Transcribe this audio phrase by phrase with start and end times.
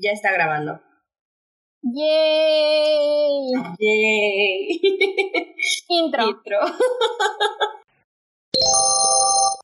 [0.00, 0.80] Ya está grabando.
[1.82, 3.50] ¡Yay!
[3.80, 4.80] ¡Yay!
[5.88, 6.28] Intro.
[6.28, 6.58] Intro.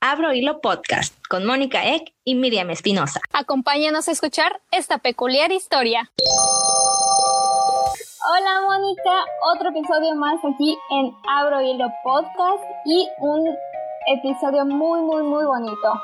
[0.00, 3.20] Abro Hilo Podcast con Mónica Eck y Miriam Espinosa.
[3.32, 6.10] Acompáñanos a escuchar esta peculiar historia.
[8.26, 9.24] Hola Mónica,
[9.54, 13.48] otro episodio más aquí en Abro Hilo Podcast y un
[14.08, 15.94] episodio muy, muy, muy bonito.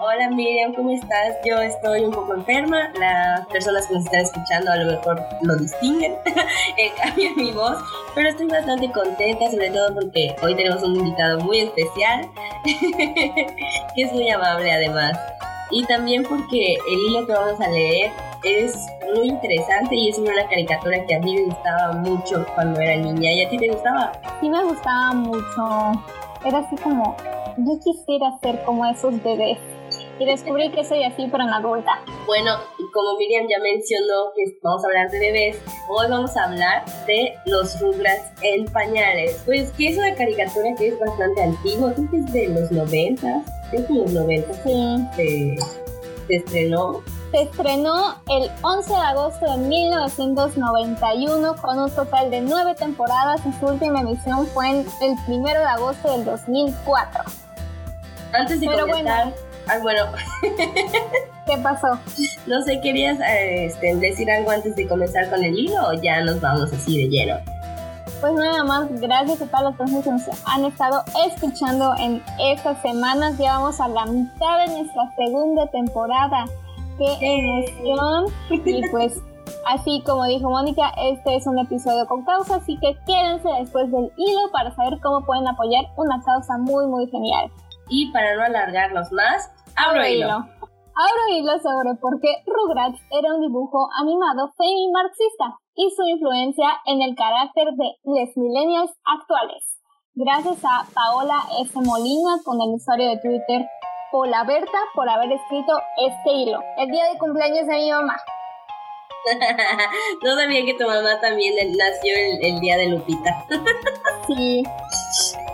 [0.00, 1.36] Hola Miriam, ¿cómo estás?
[1.44, 2.90] Yo estoy un poco enferma.
[2.98, 6.16] Las personas que nos están escuchando a lo mejor lo distinguen.
[6.76, 7.78] eh, cambia mi voz.
[8.12, 12.28] Pero estoy bastante contenta, sobre todo porque hoy tenemos un invitado muy especial.
[12.64, 15.16] que es muy amable además.
[15.70, 18.10] Y también porque el hilo que vamos a leer
[18.42, 18.74] es
[19.14, 23.30] muy interesante y es una caricatura que a mí me gustaba mucho cuando era niña.
[23.30, 24.10] ¿Y a ti te gustaba?
[24.40, 26.02] Sí me gustaba mucho.
[26.44, 27.16] Era así como,
[27.58, 29.58] yo quisiera ser como esos bebés
[30.18, 32.00] y descubrí que soy así pero en adulta.
[32.26, 36.44] Bueno, y como Miriam ya mencionó que vamos a hablar de bebés, hoy vamos a
[36.44, 39.42] hablar de los Rugrats en pañales.
[39.44, 43.42] Pues que es una caricatura que es bastante antigua, creo que es de los 90,
[43.70, 45.06] creo que en los 90 Sí.
[45.16, 45.56] se,
[46.28, 47.02] se estrenó.
[47.32, 53.52] Se estrenó el 11 de agosto de 1991 con un total de nueve temporadas y
[53.58, 57.24] su última emisión fue en el 1 de agosto del 2004.
[58.32, 59.32] Antes de Pero comentar,
[59.68, 60.04] ah, bueno,
[61.46, 61.98] ¿Qué pasó?
[62.46, 66.40] no sé, ¿querías este, decir algo antes de comenzar con el hilo o ya nos
[66.40, 67.36] vamos así de lleno?
[68.20, 72.80] Pues nada más, gracias a todas las personas que nos han estado escuchando en estas
[72.80, 73.36] semanas.
[73.36, 76.46] Ya vamos a la mitad de nuestra segunda temporada.
[76.96, 78.32] ¡Qué emoción!
[78.48, 79.20] Y pues,
[79.66, 84.10] así como dijo Mónica, este es un episodio con causa, así que quédense después del
[84.16, 87.50] hilo para saber cómo pueden apoyar una causa muy, muy genial.
[87.90, 90.28] Y para no alargarnos más, abro hilo.
[90.28, 94.52] Abro hilo sobre por qué Rugrats era un dibujo animado
[94.92, 99.64] marxista y su influencia en el carácter de los millennials actuales.
[100.14, 101.72] Gracias a Paola S.
[101.80, 103.66] Molina con el usuario de Twitter
[104.12, 106.60] Paula Berta por haber escrito este hilo.
[106.78, 108.16] El día de cumpleaños de mi mamá.
[110.22, 113.44] no sabía que tu mamá también nació el, el día de Lupita.
[114.28, 114.62] Sí,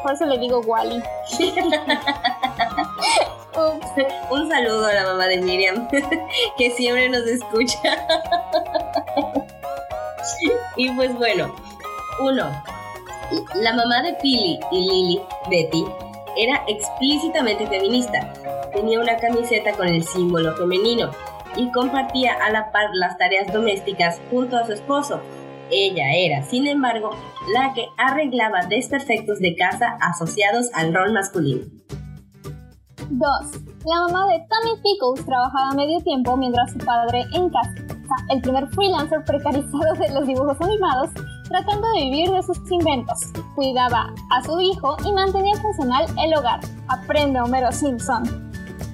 [0.02, 1.02] por eso le digo Wally.
[4.30, 5.88] Un saludo a la mamá de Miriam,
[6.58, 7.78] que siempre nos escucha.
[10.76, 11.54] y pues bueno,
[12.20, 12.50] uno,
[13.54, 15.84] la mamá de Pili y Lily, Betty,
[16.36, 18.32] era explícitamente feminista.
[18.72, 21.10] Tenía una camiseta con el símbolo femenino
[21.56, 25.20] y compartía a la par las tareas domésticas junto a su esposo.
[25.70, 27.10] Ella era, sin embargo,
[27.52, 31.79] la que arreglaba desperfectos de casa asociados al rol masculino.
[33.10, 33.28] 2.
[33.86, 37.74] La mamá de Tommy Pickles trabajaba medio tiempo mientras su padre en casa,
[38.30, 41.10] el primer freelancer precarizado de los dibujos animados,
[41.48, 43.18] tratando de vivir de sus inventos.
[43.56, 46.60] Cuidaba a su hijo y mantenía funcional el hogar.
[46.88, 48.22] Aprende Homero Simpson.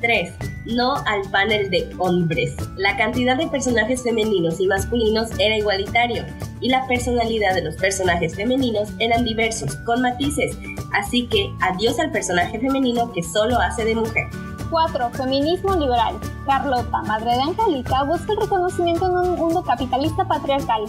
[0.01, 0.56] 3.
[0.67, 2.57] No al panel de hombres.
[2.77, 6.25] La cantidad de personajes femeninos y masculinos era igualitario
[6.61, 10.59] y la personalidad de los personajes femeninos eran diversos, con matices,
[10.93, 14.25] así que adiós al personaje femenino que solo hace de mujer.
[14.71, 15.11] 4.
[15.11, 16.19] Feminismo liberal.
[16.45, 20.83] Carlota, madre de Angélica, busca el reconocimiento en un mundo capitalista patriarcal.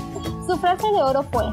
[0.47, 1.45] Su frase de oro fue,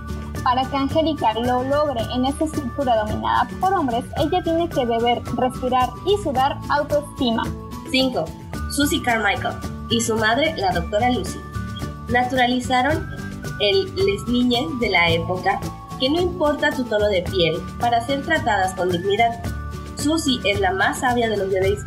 [0.43, 5.23] para que Angélica lo logre en esta estructura dominada por hombres, ella tiene que beber,
[5.37, 7.43] respirar y sudar autoestima.
[7.95, 8.25] 5.
[8.73, 9.55] Susie Carmichael
[9.89, 11.39] y su madre, la doctora Lucy,
[12.09, 13.09] naturalizaron
[13.61, 15.61] el les niñas de la época
[16.01, 19.41] que no importa tu tono de piel para ser tratadas con dignidad.
[19.95, 21.79] Susie es la más sabia de los bebés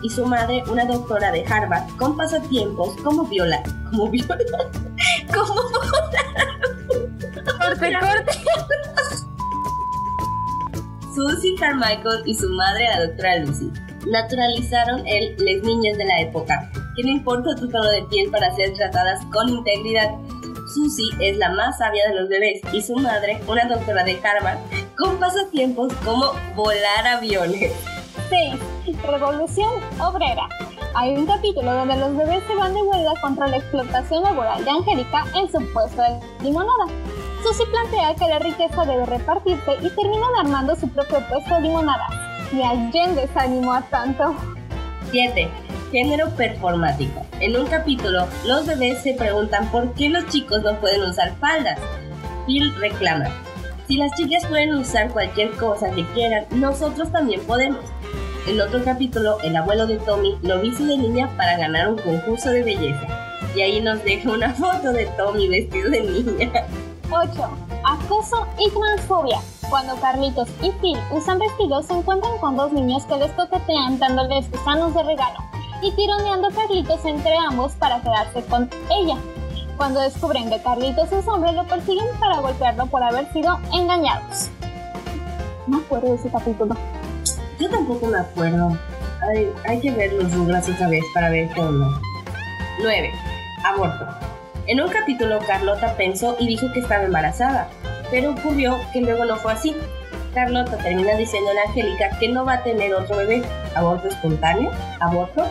[0.00, 4.38] y su madre, una doctora de Harvard, con pasatiempos como viola, como viola,
[5.34, 5.56] como
[7.58, 8.38] Corte, corte.
[11.14, 13.70] Susie Carmichael y su madre, la doctora Lucy,
[14.06, 18.54] naturalizaron el les niñas de la época, que no importa tu tono de piel para
[18.54, 20.10] ser tratadas con integridad.
[20.74, 24.58] Susie es la más sabia de los bebés y su madre, una doctora de Harvard,
[24.96, 27.72] con pasatiempos como volar aviones.
[28.28, 29.02] 6.
[29.02, 29.70] Revolución
[30.00, 30.48] obrera.
[30.94, 34.70] Hay un capítulo donde los bebés se van de huelga contra la explotación laboral de
[34.70, 36.86] Angélica en su puesto de limonada.
[37.42, 42.29] Susie plantea que la riqueza debe repartirse y terminan armando su propio puesto de limonada.
[42.52, 44.34] Y Allende se animó a tanto.
[45.10, 45.48] 7.
[45.92, 47.24] Género performático.
[47.40, 51.78] En un capítulo, los bebés se preguntan por qué los chicos no pueden usar faldas.
[52.46, 53.28] Phil reclama,
[53.86, 57.84] si las chicas pueden usar cualquier cosa que quieran, nosotros también podemos.
[58.46, 62.50] En otro capítulo, el abuelo de Tommy lo viste de niña para ganar un concurso
[62.50, 63.06] de belleza.
[63.54, 66.52] Y ahí nos deja una foto de Tommy vestido de niña.
[67.10, 67.50] 8.
[67.84, 69.38] Acoso y transfobia.
[69.70, 74.50] Cuando Carlitos y Phil usan vestidos, se encuentran con dos niños que les coquetean dándoles
[74.50, 75.38] gusanos de regalo
[75.80, 79.14] y tironeando a Carlitos entre ambos para quedarse con ella.
[79.76, 84.50] Cuando descubren que Carlitos es hombre, lo persiguen para golpearlo por haber sido engañados.
[85.68, 86.74] No acuerdo de ese capítulo.
[87.60, 88.76] Yo tampoco me acuerdo.
[89.22, 91.86] Hay, hay que ver los Rugrats otra vez para ver onda.
[92.82, 93.12] 9.
[93.64, 94.04] Aborto.
[94.66, 97.68] En un capítulo, Carlota pensó y dijo que estaba embarazada,
[98.10, 99.74] pero ocurrió que luego no fue así.
[100.34, 103.42] Carlota termina diciéndole a Angélica que no va a tener otro bebé.
[103.74, 104.70] ¿Aborto espontáneo?
[105.00, 105.44] ¿Aborto?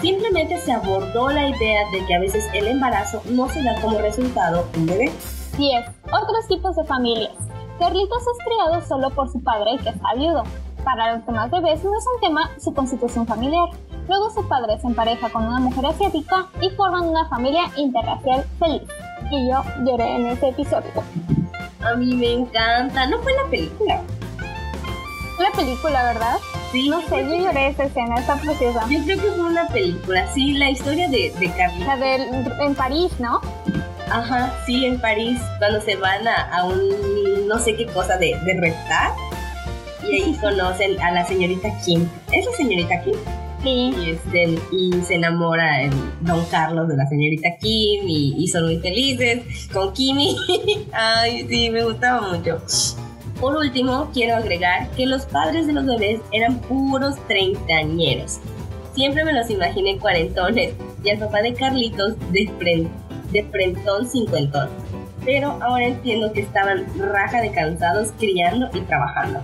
[0.00, 3.98] Simplemente se abordó la idea de que a veces el embarazo no se da como
[3.98, 5.10] resultado un bebé.
[5.56, 5.86] 10.
[6.06, 7.32] Otros tipos de familias.
[7.78, 10.42] Carlitos es criado solo por su padre, que está viudo.
[10.84, 13.68] Para los demás bebés no es un tema su constitución familiar.
[14.06, 18.82] Luego su padre se empareja con una mujer asiática y forman una familia interracial feliz.
[19.30, 20.90] Y yo lloré en ese episodio.
[21.84, 23.06] A mí me encanta.
[23.06, 24.00] ¿No fue la película?
[25.38, 26.36] La película, ¿verdad?
[26.72, 26.88] Sí.
[26.88, 28.86] No sé, yo lloré esa escena, está preciosa.
[28.88, 30.26] Yo creo que fue una película.
[30.32, 31.52] Sí, la historia de, de.
[31.86, 32.14] La de
[32.64, 33.40] en París, ¿no?
[34.10, 38.38] Ajá, sí, en París, cuando se van a, a un no sé qué cosa de,
[38.44, 39.12] de reptar.
[40.02, 42.08] Y ahí conocen a la señorita Kim.
[42.32, 43.14] ¿Es la señorita Kim?
[43.64, 43.94] Sí.
[43.98, 45.90] Y, este, y se enamora el
[46.20, 50.36] Don Carlos de la señorita Kim y, y son muy felices con Kimi.
[50.92, 52.58] Ay, sí, me gustaba mucho.
[53.40, 58.38] Por último, quiero agregar que los padres de los bebés eran puros treintañeros.
[58.94, 62.88] Siempre me los imaginé cuarentones y al papá de Carlitos de, fren-
[63.32, 64.68] de cincuentón.
[65.24, 69.42] Pero ahora entiendo que estaban raja de cansados criando y trabajando.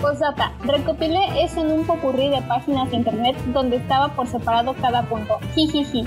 [0.00, 5.02] Postdata, recopilé eso en un popurrí de páginas de internet donde estaba por separado cada
[5.02, 5.38] punto.
[5.54, 6.04] Jijiji.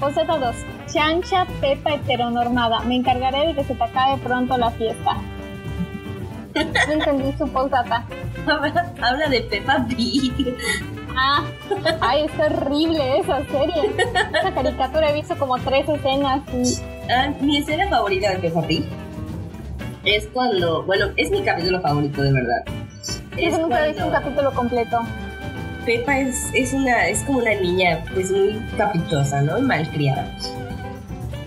[0.00, 0.56] Postdata 2.
[0.92, 2.80] Chancha Pepa heteronormada.
[2.80, 5.16] Me encargaré de que se te acabe pronto la fiesta.
[6.54, 7.44] No entendí su.
[7.44, 8.04] Habla,
[9.00, 10.56] habla de Peppa Pig.
[11.16, 11.44] Ah,
[12.00, 13.94] ay, es horrible esa serie.
[14.38, 18.84] Esa caricatura he visto como tres escenas y Ah, mi escena favorita de Peppa Pig
[20.04, 22.64] es cuando, bueno, es mi capítulo favorito de verdad.
[23.36, 25.00] Es nunca visto un cuando capítulo completo.
[25.86, 29.58] Peppa es, es una, es como una niña pues muy caprichosa, ¿no?
[29.58, 30.26] Y malcriada.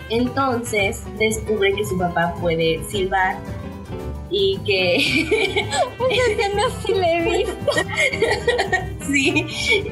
[0.10, 3.38] Entonces descubre que su papá puede silbar
[4.30, 4.96] y que
[6.12, 7.72] Esa escena sí la he visto.
[9.08, 9.46] sí,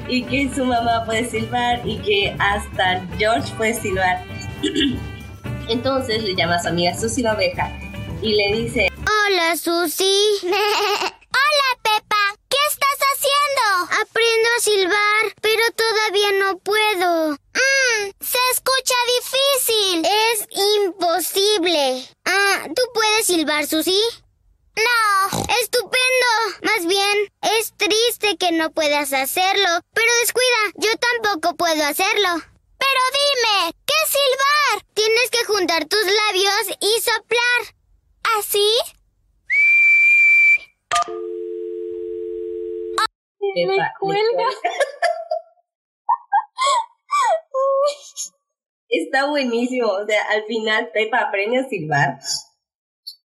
[0.07, 4.23] y que su mamá puede silbar y que hasta George puede silbar.
[5.69, 7.71] Entonces le llama a su amiga Susi la oveja
[8.23, 8.87] y le dice,
[9.27, 10.17] Hola, Susi.
[10.43, 12.35] Hola, Pepa.
[12.49, 14.01] ¿Qué estás haciendo?
[14.01, 17.31] Aprendo a silbar, pero todavía no puedo.
[17.31, 20.05] Mmm, se escucha difícil.
[20.05, 20.47] Es
[20.85, 22.07] imposible.
[22.23, 24.01] Ah, ¿tú puedes silbar, Susi?
[24.77, 26.31] No, estupendo.
[26.61, 29.81] Más bien, es triste que no puedas hacerlo.
[29.93, 32.29] Pero descuida, yo tampoco puedo hacerlo.
[32.77, 34.85] Pero dime, ¿qué silbar?
[34.93, 37.82] Tienes que juntar tus labios y soplar.
[38.37, 38.67] ¿Así?
[43.55, 44.47] Peppa, le cuelga.
[48.89, 52.19] Está buenísimo, o sea, al final Peppa aprende a silbar,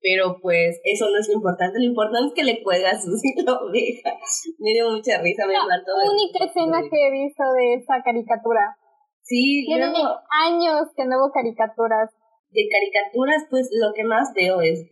[0.00, 3.34] pero pues eso no es lo importante, lo importante es que le cuelga a Susi
[3.44, 4.10] la oveja.
[4.58, 5.92] Me dio mucha risa, me La encantó.
[6.10, 8.76] única escena que he visto de esa caricatura.
[9.22, 12.10] Sí, Tiene luego años que no veo caricaturas.
[12.50, 14.86] De caricaturas, pues lo que más veo es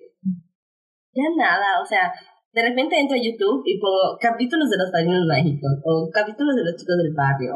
[1.12, 2.12] ya nada, o sea,
[2.52, 6.64] de repente entro a YouTube y pongo capítulos de los padrinos mágicos o capítulos de
[6.64, 7.54] los chicos del barrio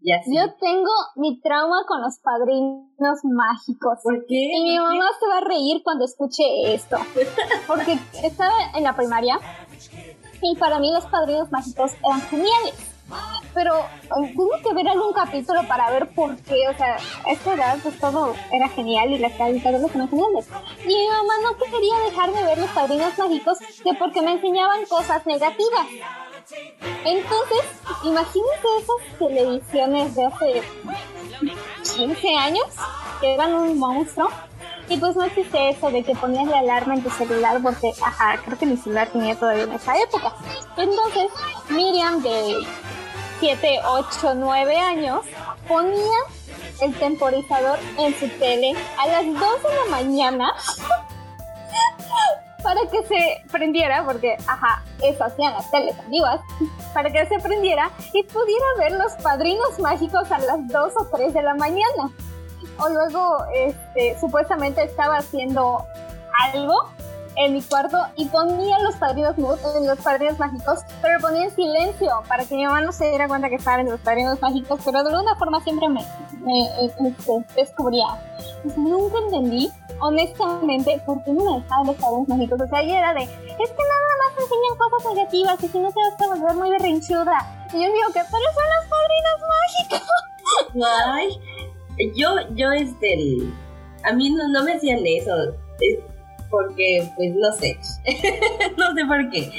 [0.00, 0.36] y así.
[0.36, 3.98] Yo tengo mi trauma con los padrinos mágicos.
[4.02, 4.50] ¿Por qué?
[4.54, 6.44] Y mi mamá se va a reír cuando escuche
[6.74, 6.96] esto.
[7.66, 9.38] Porque estaba en la primaria
[10.42, 12.93] y para mí los padrinos mágicos eran geniales.
[13.54, 16.68] Pero eh, tengo que ver algún capítulo para ver por qué.
[16.68, 20.48] O sea, a esta edad pues todo era genial y las caricaturas eran geniales.
[20.82, 24.84] Y mi mamá no quería dejar de ver los padrinos mágicos que porque me enseñaban
[24.86, 25.86] cosas negativas.
[27.04, 27.64] Entonces,
[28.02, 30.62] imagínense esas televisiones de hace
[31.96, 32.66] 15 años
[33.20, 34.28] que eran un monstruo.
[34.86, 38.38] Y pues no existe eso de que ponías la alarma en tu celular porque, ajá,
[38.44, 40.34] creo que mi celular tenía todavía en esa época.
[40.76, 41.30] Entonces,
[41.70, 42.66] Miriam de
[43.40, 45.20] 7, 8, 9 años
[45.68, 46.18] ponía
[46.80, 50.54] el temporizador en su tele a las 2 de la mañana
[52.64, 56.40] para que se prendiera, porque, ajá, eso hacían las teles vivas,
[56.94, 61.34] para que se prendiera y pudiera ver los padrinos mágicos a las 2 o 3
[61.34, 62.10] de la mañana.
[62.78, 65.84] O luego, este, supuestamente estaba haciendo
[66.52, 66.88] algo
[67.36, 72.44] en mi cuarto y ponía los padrinos los padrinos mágicos, pero ponía en silencio para
[72.44, 75.34] que mi mamá no se diera cuenta que estaban los padrinos mágicos, pero de alguna
[75.36, 76.00] forma siempre me,
[76.82, 77.14] este,
[77.56, 78.06] descubría.
[78.62, 82.60] Pues nunca entendí, honestamente, por qué no me dejaban los padrinos mágicos.
[82.60, 85.92] O sea, ella era de, es que nada más enseñan cosas negativas y si no
[85.92, 87.66] te vas a volver muy berrinchuda.
[87.72, 90.08] Y yo digo que, pero son los padrinos mágicos.
[91.06, 91.40] Ay,
[92.14, 93.38] yo, yo, este,
[94.04, 95.54] a mí no, no me hacían eso
[96.54, 97.76] porque, pues, no sé.
[98.78, 99.50] no sé por qué.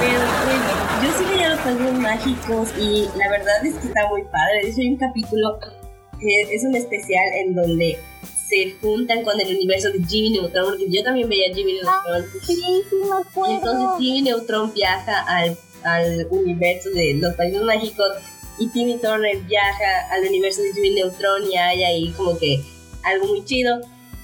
[0.00, 4.22] Pero, pues, yo sí veía los padrinos mágicos y la verdad es que está muy
[4.24, 4.62] padre.
[4.62, 5.58] De hecho, hay un capítulo
[6.20, 7.98] que es un especial en donde
[8.48, 12.24] se juntan con el universo de Jimmy Neutron, porque yo también veía Jimmy Neutron.
[12.46, 13.54] sí, sí, me acuerdo.
[13.56, 18.08] Entonces Jimmy Neutron viaja al, al universo de los padrinos mágicos
[18.58, 22.62] y Timmy Turner viaja al universo de Jimmy Neutron y hay ahí como que
[23.02, 23.80] algo muy chido.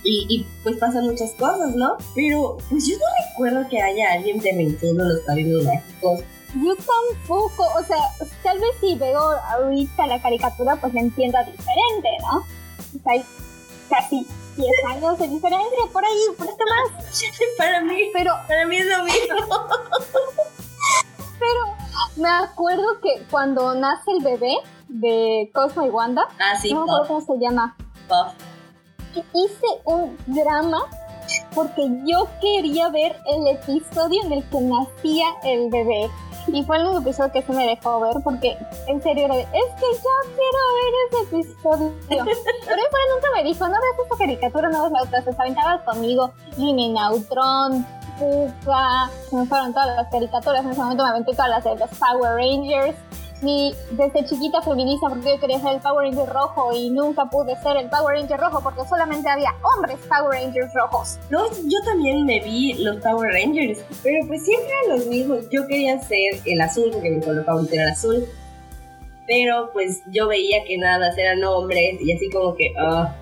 [0.07, 1.97] Y, pues pasan muchas cosas, ¿no?
[2.15, 6.21] Pero pues yo no recuerdo que haya alguien en los padrinos mágicos.
[6.55, 7.97] Yo tampoco, o sea,
[8.43, 12.37] tal vez si veo ahorita la caricatura, pues la entienda diferente, ¿no?
[12.37, 13.25] O sea, hay
[13.89, 17.05] casi 10 años de diferencia, por ahí, por esto más.
[17.59, 19.37] para mí, pero para mí es lo mismo.
[21.41, 21.77] pero
[22.17, 24.55] me acuerdo que cuando nace el bebé
[24.89, 27.75] de Cosmo y Wanda, ah, sí, no me acuerdo cómo se llama.
[28.07, 28.54] Puff
[29.33, 30.83] hice un drama
[31.55, 36.11] porque yo quería ver el episodio en el que nacía el bebé.
[36.49, 38.57] Y fue el único episodio que se me dejó ver porque
[38.87, 41.93] en serio era de, es que yo quiero ver ese episodio.
[42.09, 45.83] Pero después nunca me dijo, no ves esa caricatura, no ves la otra, se aventaba
[45.85, 47.87] conmigo Jimmy Neutron,
[48.19, 51.77] Puka, se me fueron todas las caricaturas, en ese momento me aventé todas las de
[51.77, 52.97] los Power Rangers
[53.45, 57.55] mi desde chiquita feminista porque yo quería ser el Power Ranger rojo y nunca pude
[57.63, 61.19] ser el Power Ranger rojo porque solamente había hombres Power Rangers rojos.
[61.31, 65.49] No, yo también me vi los Power Rangers, pero pues siempre eran los mismos.
[65.51, 68.25] Yo quería ser el azul porque mi color favorito era el azul.
[69.27, 73.15] Pero pues yo veía que nada eran hombres y así como que, ah.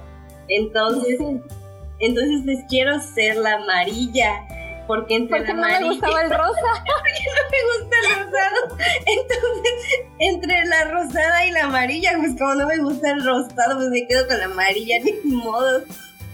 [0.49, 1.19] Entonces,
[1.99, 4.47] entonces pues quiero ser la amarilla
[4.87, 6.85] porque entre porque no me gustaba el rosa.
[7.03, 8.59] porque no me gusta el rosado.
[9.07, 9.73] Entonces,
[10.19, 14.07] entre la rosada y la amarilla, pues como no me gusta el rosado, pues me
[14.07, 15.83] quedo con la amarilla, ni modo.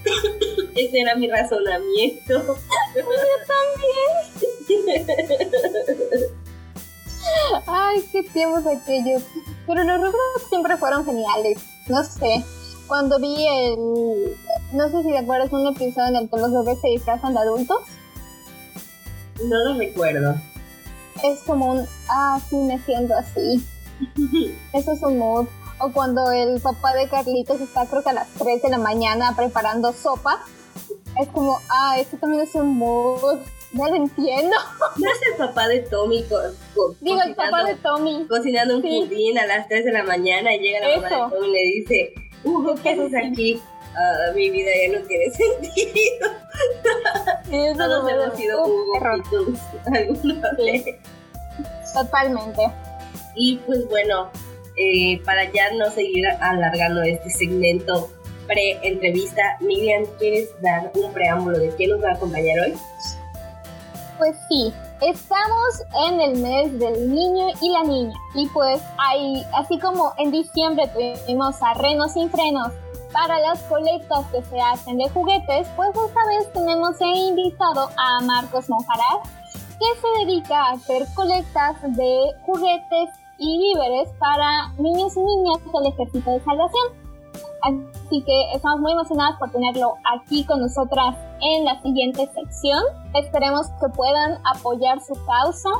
[0.74, 2.56] Ese era mi razonamiento.
[2.94, 3.04] Yo
[3.46, 4.18] también.
[7.66, 9.22] Ay, qué tiempos aquellos.
[9.66, 11.58] Pero los rostros siempre fueron geniales.
[11.88, 12.44] No sé.
[12.86, 14.36] Cuando vi el.
[14.72, 17.40] No sé si te acuerdas un episodio en el que los bebés se disfrazan de
[17.40, 17.78] adultos.
[19.44, 20.34] No lo recuerdo.
[21.24, 23.64] Es como un, ah, sí, me siento así.
[24.72, 25.46] Eso es un mood.
[25.80, 29.34] O cuando el papá de Carlitos está creo que a las 3 de la mañana
[29.36, 30.40] preparando sopa.
[31.20, 33.38] Es como, ah, eso también es un mood.
[33.72, 34.56] No lo entiendo.
[34.96, 36.24] ¿No es el papá de Tommy?
[37.00, 38.26] Digo, el papá de Tommy.
[38.28, 41.48] Cocinando un pudín a las 3 de la mañana y llega la mamá de Tommy
[41.48, 42.14] y le dice,
[42.44, 43.60] Hugo, ¿qué haces aquí?
[43.98, 46.28] Ah, mi vida ya no tiene sentido.
[47.50, 49.00] Eso Todos hemos sido Hugo
[49.92, 50.84] alguna vez.
[51.92, 52.62] Totalmente.
[53.34, 54.30] Y pues bueno,
[54.76, 58.08] eh, para ya no seguir alargando este segmento
[58.46, 62.74] pre-entrevista, Miriam, ¿quieres dar un preámbulo de quién nos va a acompañar hoy?
[64.16, 68.14] Pues sí, estamos en el mes del niño y la niña.
[68.34, 72.72] Y pues hay, así como en diciembre tuvimos a Renos sin frenos
[73.12, 78.68] para las colectas que se hacen de juguetes, pues esta vez tenemos invitado a Marcos
[78.68, 85.58] Monjaraz, que se dedica a hacer colectas de juguetes y víveres para niños y niñas
[85.72, 87.08] del Ejército de Salvación.
[87.62, 92.82] Así que estamos muy emocionadas por tenerlo aquí con nosotras en la siguiente sección.
[93.14, 95.70] Esperemos que puedan apoyar su causa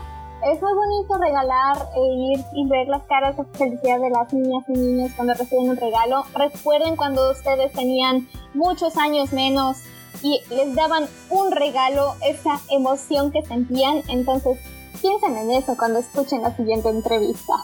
[0.45, 2.01] es muy bonito regalar e
[2.33, 5.77] ir y ver las caras de felicidad de las niñas y niños cuando reciben un
[5.77, 6.25] regalo.
[6.35, 9.79] Recuerden cuando ustedes tenían muchos años menos
[10.23, 14.03] y les daban un regalo, esa emoción que sentían.
[14.09, 14.59] Entonces,
[15.01, 17.55] piensen en eso cuando escuchen la siguiente entrevista.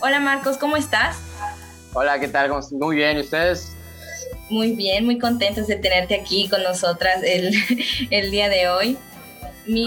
[0.00, 1.18] Hola Marcos, ¿cómo estás?
[1.94, 2.50] Hola, ¿qué tal?
[2.72, 3.74] Muy bien, ¿y ustedes?
[4.50, 7.52] Muy bien, muy contentos de tenerte aquí con nosotras el,
[8.10, 8.98] el día de hoy.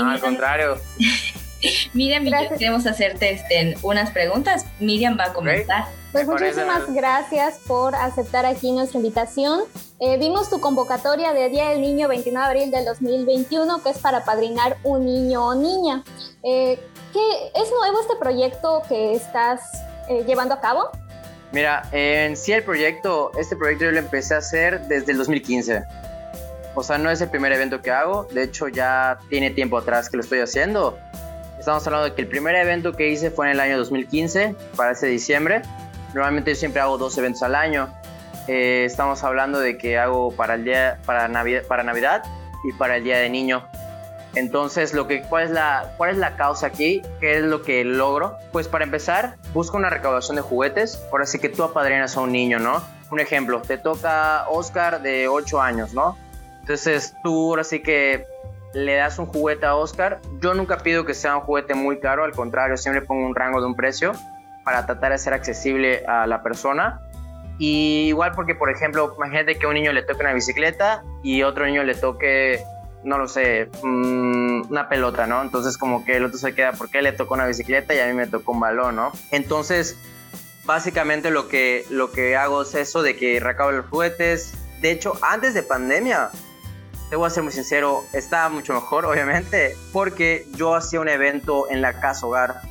[0.01, 0.77] al contrario.
[1.93, 4.65] Miriam y yo queremos hacerte este, unas preguntas.
[4.79, 5.85] Miriam va a comenzar.
[6.11, 9.61] Pues muchísimas gracias por aceptar aquí nuestra invitación.
[9.99, 13.99] Eh, vimos tu convocatoria de Día del Niño 29 de abril del 2021, que es
[13.99, 16.03] para padrinar un niño o niña.
[16.43, 16.79] Eh,
[17.13, 19.61] ¿qué, ¿Es nuevo este proyecto que estás
[20.07, 20.89] eh, llevando a cabo?
[21.51, 25.83] Mira, en sí el proyecto, este proyecto yo lo empecé a hacer desde el 2015.
[26.75, 30.09] O sea, no es el primer evento que hago, de hecho ya tiene tiempo atrás
[30.09, 30.97] que lo estoy haciendo.
[31.69, 34.93] Estamos hablando de que el primer evento que hice fue en el año 2015, para
[34.93, 35.61] ese diciembre.
[36.15, 37.93] Normalmente yo siempre hago dos eventos al año.
[38.47, 42.23] Eh, estamos hablando de que hago para, el día, para, Navidad, para Navidad
[42.63, 43.67] y para el Día de Niño.
[44.33, 47.03] Entonces, lo que, ¿cuál, es la, ¿cuál es la causa aquí?
[47.19, 48.35] ¿Qué es lo que logro?
[48.51, 50.99] Pues para empezar, busco una recaudación de juguetes.
[51.11, 52.81] Ahora sí que tú apadrinas a un niño, ¿no?
[53.11, 56.17] Un ejemplo, te toca Oscar de 8 años, ¿no?
[56.61, 58.25] Entonces tú ahora sí que
[58.73, 60.19] le das un juguete a Oscar.
[60.39, 63.59] Yo nunca pido que sea un juguete muy caro, al contrario, siempre pongo un rango
[63.59, 64.13] de un precio
[64.63, 67.01] para tratar de ser accesible a la persona.
[67.57, 71.65] Igual porque, por ejemplo, imagínate que a un niño le toque una bicicleta y otro
[71.65, 72.63] niño le toque
[73.03, 75.41] no lo sé, mm, una pelota, ¿no?
[75.41, 78.07] Entonces como que el otro se queda, ¿por qué le tocó una bicicleta y a
[78.07, 79.11] mí me tocó un balón, ¿no?
[79.31, 79.97] Entonces,
[80.65, 84.53] básicamente lo que, lo que hago es eso de que recabo los juguetes.
[84.81, 86.29] De hecho, antes de pandemia,
[87.09, 91.69] te voy a ser muy sincero, estaba mucho mejor, obviamente, porque yo hacía un evento
[91.69, 92.61] en la casa hogar.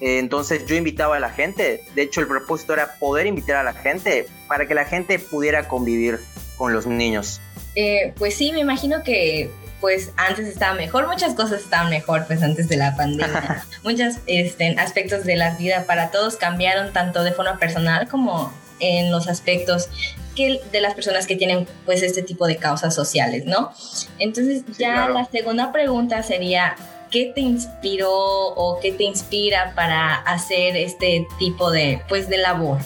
[0.00, 1.84] Entonces yo invitaba a la gente.
[1.94, 5.68] De hecho, el propósito era poder invitar a la gente para que la gente pudiera
[5.68, 6.18] convivir
[6.56, 7.40] con los niños.
[7.76, 12.42] Eh, pues sí, me imagino que pues antes estaba mejor, muchas cosas estaban mejor pues
[12.42, 13.66] antes de la pandemia.
[13.82, 19.10] Muchos este, aspectos de la vida para todos cambiaron tanto de forma personal como en
[19.10, 19.88] los aspectos
[20.34, 23.72] que de las personas que tienen pues este tipo de causas sociales, ¿no?
[24.18, 26.76] Entonces ya la segunda pregunta sería,
[27.10, 32.78] ¿qué te inspiró o qué te inspira para hacer este tipo de pues de labor?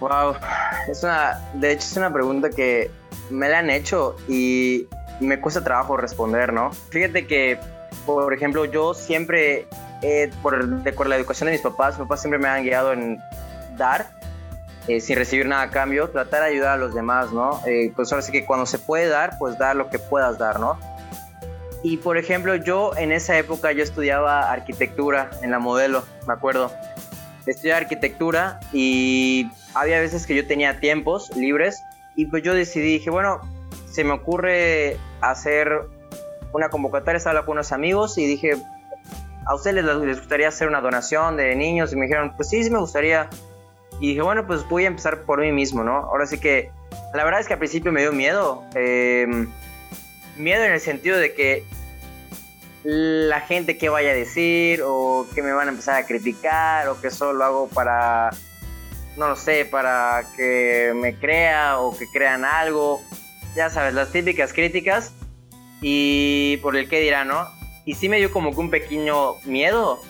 [0.00, 0.34] Wow,
[0.88, 2.90] es una, de hecho es una pregunta que
[3.30, 4.86] me la han hecho y
[5.20, 6.72] me cuesta trabajo responder, ¿no?
[6.90, 7.58] Fíjate que,
[8.06, 9.66] por ejemplo, yo siempre,
[10.02, 10.66] eh, por,
[11.06, 13.18] la educación de mis papás, mis papás siempre me han guiado en
[13.76, 14.10] dar,
[14.88, 17.60] eh, sin recibir nada a cambio, tratar de ayudar a los demás, ¿no?
[17.66, 20.60] Eh, pues ahora sí que cuando se puede dar, pues dar lo que puedas dar,
[20.60, 20.78] ¿no?
[21.82, 26.72] Y por ejemplo, yo en esa época yo estudiaba arquitectura en la modelo, me acuerdo.
[27.46, 31.82] Estudiaba arquitectura y había veces que yo tenía tiempos libres
[32.16, 33.40] y pues yo decidí, dije, bueno,
[33.90, 35.82] se me ocurre hacer
[36.52, 38.56] una convocatoria, estaba con unos amigos y dije,
[39.46, 41.92] ¿a ustedes les, gustaría hacer una donación de niños?
[41.92, 43.28] Y me dijeron, pues sí, sí me gustaría.
[44.00, 45.96] Y dije, bueno, pues voy a empezar por mí mismo, ¿no?
[45.96, 46.70] Ahora sí que,
[47.14, 48.64] la verdad es que al principio me dio miedo.
[48.74, 49.48] Em,
[50.36, 51.64] miedo en el sentido de que
[52.82, 57.00] la gente qué vaya a decir o que me van a empezar a criticar o
[57.00, 58.30] que solo lo hago para,
[59.16, 63.00] no lo sé, para que me crea o que crean algo
[63.54, 65.12] ya sabes, las típicas críticas
[65.80, 67.48] y por el que dirá, ¿no?
[67.84, 70.00] Y sí me dio como que un pequeño miedo.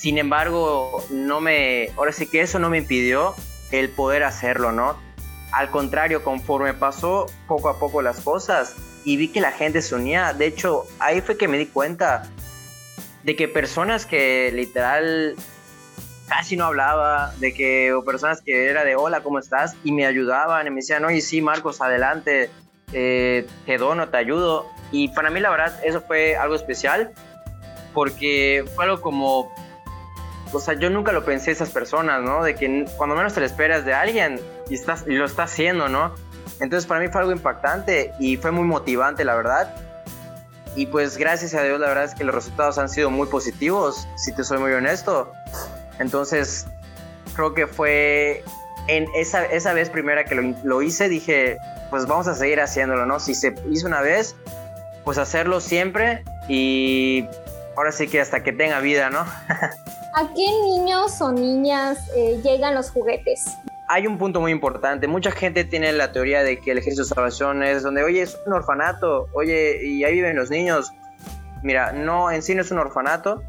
[0.00, 3.34] Sin embargo, no me, ahora sí que eso no me impidió
[3.70, 4.96] el poder hacerlo, ¿no?
[5.52, 9.94] Al contrario, conforme pasó poco a poco las cosas y vi que la gente se
[9.94, 12.22] unía, de hecho, ahí fue que me di cuenta
[13.24, 15.36] de que personas que literal
[16.26, 19.76] casi no hablaba, de que o personas que era de hola, ¿cómo estás?
[19.84, 22.48] Y me ayudaban y me decían, oye, sí, Marcos, adelante,
[22.94, 24.66] eh, te dono, te ayudo.
[24.92, 27.12] Y para mí la verdad eso fue algo especial
[27.92, 29.52] porque fue algo como,
[30.52, 32.42] o sea, yo nunca lo pensé esas personas, ¿no?
[32.42, 35.88] De que cuando menos te lo esperas de alguien y, estás, y lo está haciendo,
[35.88, 36.14] ¿no?
[36.60, 39.74] Entonces para mí fue algo impactante y fue muy motivante, la verdad.
[40.76, 44.06] Y pues gracias a Dios, la verdad es que los resultados han sido muy positivos,
[44.16, 45.32] si te soy muy honesto.
[45.98, 46.66] Entonces,
[47.34, 48.44] creo que fue
[48.88, 51.58] en esa, esa vez primera que lo, lo hice, dije,
[51.90, 53.20] pues vamos a seguir haciéndolo, ¿no?
[53.20, 54.36] Si se hizo una vez,
[55.04, 57.26] pues hacerlo siempre y
[57.76, 59.24] ahora sí que hasta que tenga vida, ¿no?
[60.14, 63.56] ¿A qué niños o niñas eh, llegan los juguetes?
[63.88, 65.06] Hay un punto muy importante.
[65.06, 68.36] Mucha gente tiene la teoría de que el ejército de salvación es donde, oye, es
[68.46, 70.92] un orfanato, oye, y ahí viven los niños.
[71.62, 73.42] Mira, no, en sí no es un orfanato.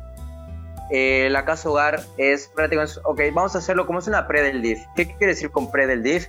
[0.92, 4.62] Eh, la casa hogar es prácticamente, ok, vamos a hacerlo como es una pre del
[4.62, 4.80] DIF.
[4.96, 6.28] ¿Qué quiere decir con pre del DIF?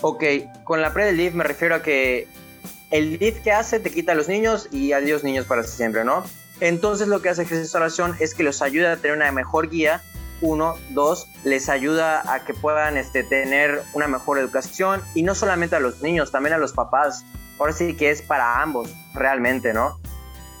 [0.00, 0.24] Ok,
[0.64, 2.26] con la pre del DIF me refiero a que
[2.90, 6.24] el DIF que hace te quita a los niños y adiós niños para siempre, ¿no?
[6.60, 10.02] Entonces lo que hace Jesús Oración es que los ayuda a tener una mejor guía.
[10.40, 15.74] Uno, dos, les ayuda a que puedan este, tener una mejor educación y no solamente
[15.74, 17.24] a los niños, también a los papás.
[17.58, 19.98] Ahora sí que es para ambos, realmente, ¿no?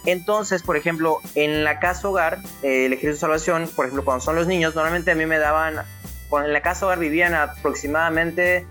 [0.04, 4.24] Entonces, por ejemplo, en la casa hogar, eh, el ejército de salvación, por ejemplo, cuando
[4.24, 5.84] son los niños, normalmente a mí me daban,
[6.32, 8.66] en la casa hogar vivían aproximadamente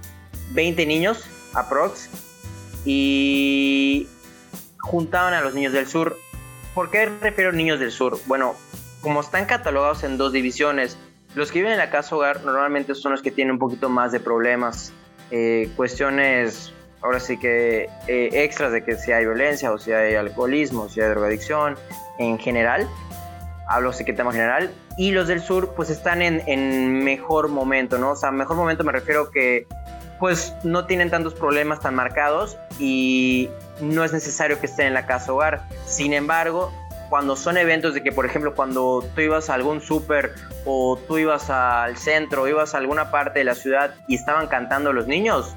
[0.51, 2.09] 20 niños, aprox,
[2.85, 4.07] y
[4.79, 6.17] juntaban a los niños del sur.
[6.77, 8.19] ¿Por qué refiero niños del sur?
[8.27, 8.55] Bueno,
[9.01, 10.95] como están catalogados en dos divisiones,
[11.33, 14.11] los que viven en la casa hogar normalmente son los que tienen un poquito más
[14.11, 14.93] de problemas,
[15.31, 20.13] eh, cuestiones, ahora sí que eh, extras de que si hay violencia o si hay
[20.13, 21.77] alcoholismo, si hay drogadicción,
[22.19, 22.87] en general,
[23.67, 27.97] hablo así que tema general, y los del sur pues están en, en mejor momento,
[27.97, 28.11] ¿no?
[28.11, 29.65] O sea, mejor momento me refiero que
[30.19, 33.49] pues no tienen tantos problemas tan marcados y
[33.79, 35.61] no es necesario que estén en la casa hogar.
[35.85, 36.71] Sin embargo,
[37.09, 40.33] cuando son eventos de que, por ejemplo, cuando tú ibas a algún súper
[40.65, 44.47] o tú ibas al centro o ibas a alguna parte de la ciudad y estaban
[44.47, 45.55] cantando los niños,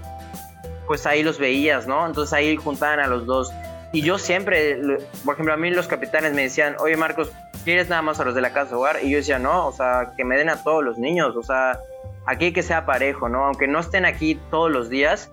[0.86, 2.06] pues ahí los veías, ¿no?
[2.06, 3.52] Entonces ahí juntaban a los dos.
[3.92, 4.80] Y yo siempre,
[5.24, 7.32] por ejemplo, a mí los capitanes me decían, oye Marcos,
[7.64, 8.98] ¿quieres nada más a los de la casa hogar?
[9.02, 11.80] Y yo decía, no, o sea, que me den a todos los niños, o sea,
[12.26, 13.44] aquí que sea parejo, ¿no?
[13.44, 15.30] Aunque no estén aquí todos los días,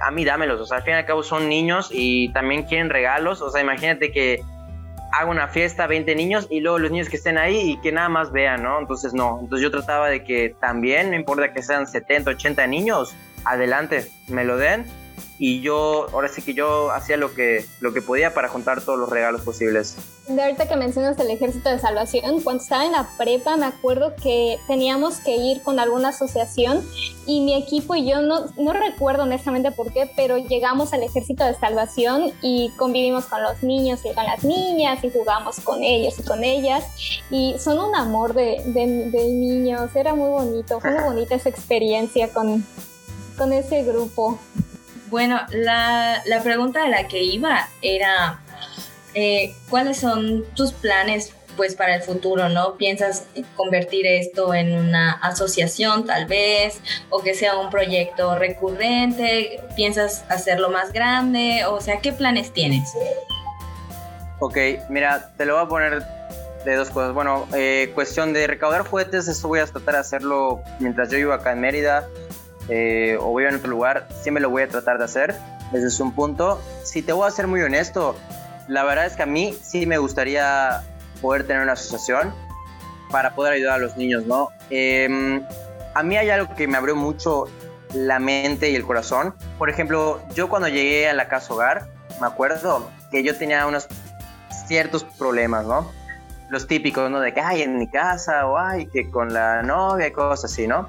[0.00, 2.90] a mí dámelos, o sea, al fin y al cabo son niños y también quieren
[2.90, 4.42] regalos, o sea, imagínate que
[5.12, 8.08] hago una fiesta, 20 niños y luego los niños que estén ahí y que nada
[8.08, 8.78] más vean, ¿no?
[8.78, 13.14] Entonces no, entonces yo trataba de que también, no importa que sean 70, 80 niños,
[13.44, 14.84] adelante, me lo den
[15.38, 18.98] y yo, ahora sí que yo hacía lo que, lo que podía para juntar todos
[18.98, 19.96] los regalos posibles.
[20.28, 24.14] De ahorita que mencionas el ejército de salvación, cuando estaba en la prepa me acuerdo
[24.22, 26.82] que teníamos que ir con alguna asociación
[27.26, 31.44] y mi equipo y yo no, no recuerdo honestamente por qué, pero llegamos al ejército
[31.44, 36.18] de salvación y convivimos con los niños y con las niñas y jugamos con ellos
[36.18, 36.84] y con ellas
[37.30, 41.48] y son un amor de, de, de niños, era muy bonito, fue muy bonita esa
[41.48, 42.64] experiencia con,
[43.36, 44.38] con ese grupo.
[45.14, 48.40] Bueno, la, la pregunta a la que iba era,
[49.14, 52.74] eh, ¿cuáles son tus planes pues para el futuro, ¿no?
[52.74, 59.60] ¿Piensas convertir esto en una asociación tal vez o que sea un proyecto recurrente?
[59.76, 61.64] ¿Piensas hacerlo más grande?
[61.64, 62.92] O sea, ¿qué planes tienes?
[64.40, 66.02] Ok, mira, te lo voy a poner
[66.64, 67.14] de dos cosas.
[67.14, 71.32] Bueno, eh, cuestión de recaudar juguetes, eso voy a tratar de hacerlo mientras yo vivo
[71.32, 72.04] acá en Mérida
[72.68, 75.34] eh, o voy a otro lugar, siempre lo voy a tratar de hacer.
[75.72, 76.60] Ese es un punto.
[76.84, 78.16] Si te voy a ser muy honesto,
[78.68, 80.82] la verdad es que a mí sí me gustaría
[81.20, 82.32] poder tener una asociación
[83.10, 84.50] para poder ayudar a los niños, ¿no?
[84.70, 85.42] Em,
[85.94, 87.46] a mí hay algo que me abrió mucho
[87.92, 89.34] la mente y el corazón.
[89.58, 91.88] Por ejemplo, yo cuando llegué a la casa hogar,
[92.20, 93.88] me acuerdo que yo tenía unos
[94.66, 95.90] ciertos problemas, ¿no?
[96.48, 97.20] Los típicos, ¿no?
[97.20, 100.88] De que, ay, en mi casa, o ay, que con la novia cosas así, ¿no?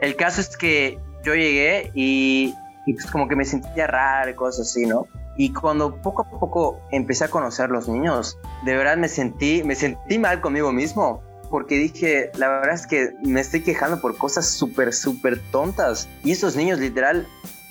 [0.00, 2.54] El caso es que yo llegué y,
[2.86, 5.06] pues como que me sentía raro y cosas así, ¿no?
[5.36, 9.74] Y cuando poco a poco empecé a conocer los niños, de verdad me sentí, me
[9.74, 11.22] sentí mal conmigo mismo.
[11.50, 16.08] Porque dije, la verdad es que me estoy quejando por cosas súper, súper tontas.
[16.22, 17.26] Y esos niños, literal,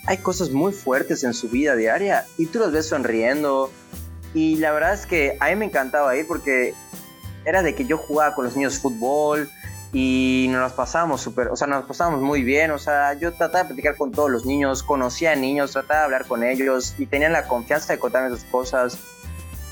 [0.08, 2.26] hay cosas muy fuertes en su vida diaria.
[2.38, 3.70] Y tú los ves sonriendo.
[4.34, 6.74] Y la verdad es que a mí me encantaba ir porque
[7.46, 9.50] era de que yo jugaba con los niños fútbol,
[10.00, 13.70] y nos pasábamos súper, o sea, nos pasábamos muy bien, o sea, yo trataba de
[13.70, 17.34] platicar con todos los niños, conocía a niños, trataba de hablar con ellos y tenían
[17.34, 19.00] la confianza de contarme sus cosas.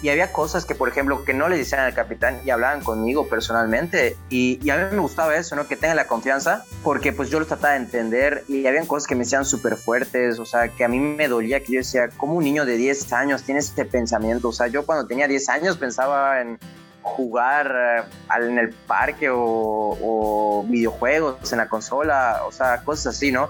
[0.02, 3.28] Y había cosas que, por ejemplo, que no le decían al capitán y hablaban conmigo
[3.28, 4.18] personalmente.
[4.30, 5.68] Y, y, a mí me gustaba eso, ¿no?
[5.68, 9.14] Que tengan la confianza, porque pues yo los trataba de entender y habían cosas que
[9.14, 12.34] me decían súper fuertes, o sea, que a mí me dolía, que yo decía, ¿cómo
[12.34, 14.50] un niño de 10 años tiene este pensamiento?
[14.50, 16.60] O sea, yo cuando tenía 10 años pensaba en,
[17.06, 23.50] jugar eh, en el parque o, videojuegos en la consola, o sea, cosas así, ¿no?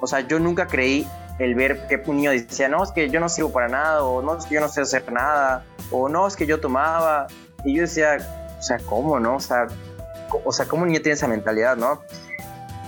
[0.00, 1.08] O sea, yo nunca creí
[1.38, 4.20] el ver que un niño decía, no, es que yo no sirvo para nada, o
[4.20, 7.26] no, es que yo no sé hacer nada, o no, es que yo tomaba.
[7.64, 8.18] Y yo decía,
[8.58, 9.36] o sea, ¿cómo, no?
[9.36, 9.66] O sea,
[10.44, 12.02] o sea, ¿cómo un niño tiene esa mentalidad, no?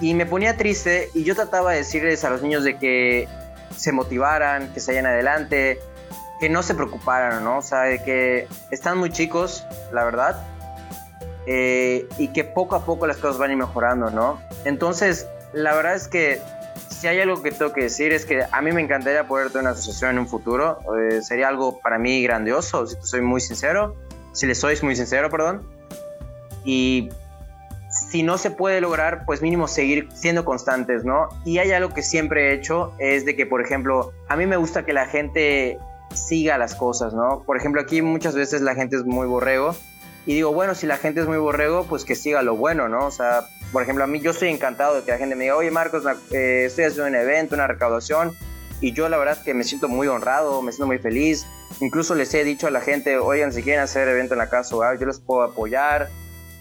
[0.02, 3.28] Y me ponía triste y yo trataba de decirles a los niños de que
[3.74, 5.80] se motivaran, que se vayan adelante,
[6.42, 7.58] que no se preocuparan, ¿no?
[7.58, 10.44] O sea, de que están muy chicos, la verdad,
[11.46, 14.40] eh, y que poco a poco las cosas van a ir mejorando, ¿no?
[14.64, 16.42] Entonces, la verdad es que
[16.88, 19.60] si hay algo que tengo que decir es que a mí me encantaría poder tener
[19.60, 23.94] una asociación en un futuro, eh, sería algo para mí grandioso, si soy muy sincero,
[24.32, 25.62] si les sois muy sincero, perdón,
[26.64, 27.08] y
[27.88, 31.28] si no se puede lograr, pues mínimo seguir siendo constantes, ¿no?
[31.44, 34.56] Y hay algo que siempre he hecho, es de que, por ejemplo, a mí me
[34.56, 35.78] gusta que la gente
[36.14, 37.42] siga las cosas, ¿no?
[37.44, 39.74] Por ejemplo, aquí muchas veces la gente es muy borrego
[40.26, 43.06] y digo, bueno, si la gente es muy borrego, pues que siga lo bueno, ¿no?
[43.06, 45.56] O sea, por ejemplo, a mí yo estoy encantado de que la gente me diga,
[45.56, 48.36] oye Marcos, eh, estoy haciendo un evento, una recaudación
[48.80, 51.46] y yo la verdad que me siento muy honrado, me siento muy feliz.
[51.80, 54.76] incluso les he dicho a la gente, oigan, si quieren hacer evento en la casa
[54.98, 56.10] yo les puedo apoyar.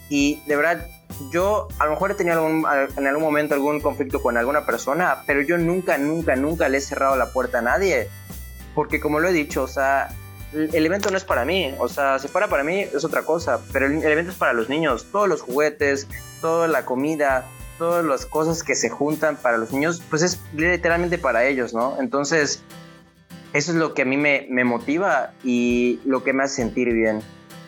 [0.07, 0.87] Y de verdad,
[1.31, 5.23] yo a lo mejor he tenido algún, en algún momento algún conflicto con alguna persona,
[5.25, 8.09] pero yo nunca, nunca, nunca le he cerrado la puerta a nadie.
[8.75, 10.09] Porque como lo he dicho, o sea,
[10.53, 13.59] el evento no es para mí, o sea, si fuera para mí es otra cosa,
[13.71, 16.07] pero el evento es para los niños, todos los juguetes,
[16.41, 17.45] toda la comida,
[17.77, 21.97] todas las cosas que se juntan para los niños, pues es literalmente para ellos, ¿no?
[21.99, 22.63] Entonces,
[23.53, 26.93] eso es lo que a mí me, me motiva y lo que me hace sentir
[26.93, 27.21] bien.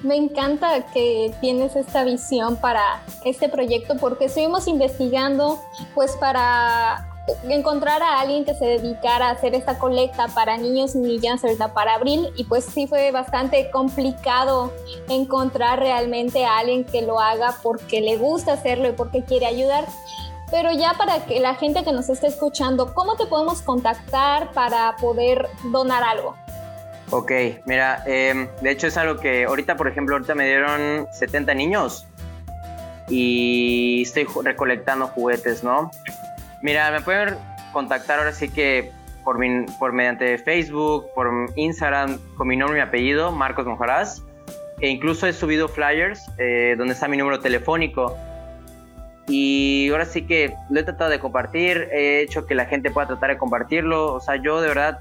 [0.04, 5.62] Me encanta que tienes esta visión para este proyecto porque estuvimos investigando
[5.96, 7.13] pues para
[7.48, 11.74] encontrar a alguien que se dedicara a hacer esta colecta para niños y niñas ahorita
[11.74, 14.74] para abril y pues sí fue bastante complicado
[15.10, 19.86] encontrar realmente a alguien que lo haga porque le gusta hacerlo y porque quiere ayudar.
[20.52, 24.96] Pero ya para que la gente que nos esté escuchando, ¿cómo te podemos contactar para
[24.98, 26.36] poder donar algo?
[27.10, 27.32] Ok,
[27.66, 32.06] mira, em, de hecho es algo que ahorita, por ejemplo, ahorita me dieron 70 niños
[33.08, 35.92] y estoy recolectando juguetes, ¿no?
[36.64, 37.36] Mira, me pueden
[37.74, 38.90] contactar ahora sí que
[39.26, 44.24] por, mi, por mediante Facebook, por Instagram, con mi nombre y mi apellido, Marcos Mojaraz.
[44.80, 48.18] E incluso he subido flyers eh, donde está mi número telefónico.
[49.28, 53.08] Y ahora sí que lo he tratado de compartir, he hecho que la gente pueda
[53.08, 54.14] tratar de compartirlo.
[54.14, 55.00] O sea, yo de verdad,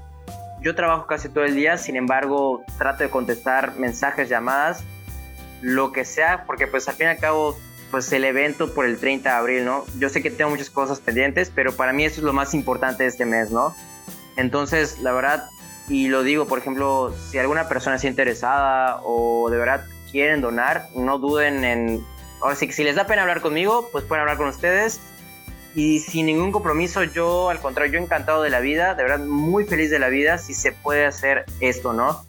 [0.59, 4.83] yo trabajo casi todo el día, sin embargo, trato de contestar mensajes, llamadas,
[5.61, 7.57] lo que sea, porque pues al fin y al cabo
[7.93, 9.85] pues el evento por el 30 de abril, ¿no?
[9.99, 13.03] Yo sé que tengo muchas cosas pendientes, pero para mí eso es lo más importante
[13.03, 13.75] de este mes, ¿no?
[14.35, 15.47] Entonces, la verdad,
[15.87, 20.87] y lo digo, por ejemplo, si alguna persona está interesada o de verdad quieren donar,
[20.95, 22.03] no duden en...
[22.41, 24.99] Ahora sí que si les da pena hablar conmigo, pues pueden hablar con ustedes.
[25.75, 29.65] Y sin ningún compromiso, yo al contrario, yo encantado de la vida, de verdad muy
[29.65, 32.25] feliz de la vida si se puede hacer esto, ¿no?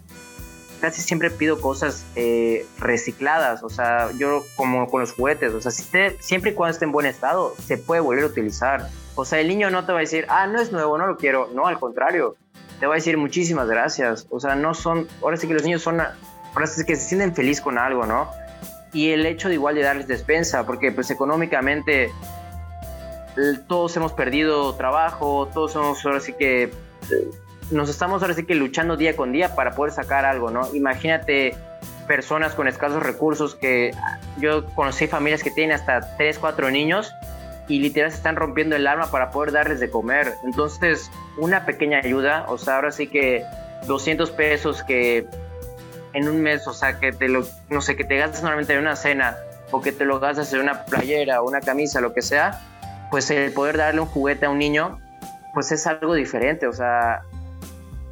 [0.84, 5.70] Casi siempre pido cosas eh, recicladas, o sea, yo como con los juguetes, o sea,
[5.70, 5.82] si
[6.20, 8.90] siempre y cuando esté en buen estado, se puede volver a utilizar.
[9.14, 11.16] O sea, el niño no te va a decir, ah, no es nuevo, no lo
[11.16, 12.36] quiero, no, al contrario,
[12.80, 15.80] te va a decir muchísimas gracias, o sea, no son, ahora sí que los niños
[15.80, 18.28] son, ahora sí que se sienten feliz con algo, ¿no?
[18.92, 22.12] Y el hecho de igual de darles despensa, porque pues económicamente
[23.68, 26.70] todos hemos perdido trabajo, todos somos ahora sí que
[27.70, 30.72] nos estamos ahora sí que luchando día con día para poder sacar algo, ¿no?
[30.74, 31.56] Imagínate
[32.06, 33.92] personas con escasos recursos que
[34.38, 37.12] yo conocí familias que tienen hasta 3, 4 niños
[37.68, 40.34] y literal se están rompiendo el alma para poder darles de comer.
[40.44, 43.42] Entonces, una pequeña ayuda, o sea, ahora sí que
[43.86, 45.26] 200 pesos que
[46.12, 48.80] en un mes, o sea, que te lo, no sé, que te gastas normalmente en
[48.80, 49.36] una cena
[49.70, 52.60] o que te lo gastas en una playera o una camisa, lo que sea,
[53.10, 55.00] pues el poder darle un juguete a un niño,
[55.54, 57.22] pues es algo diferente, o sea,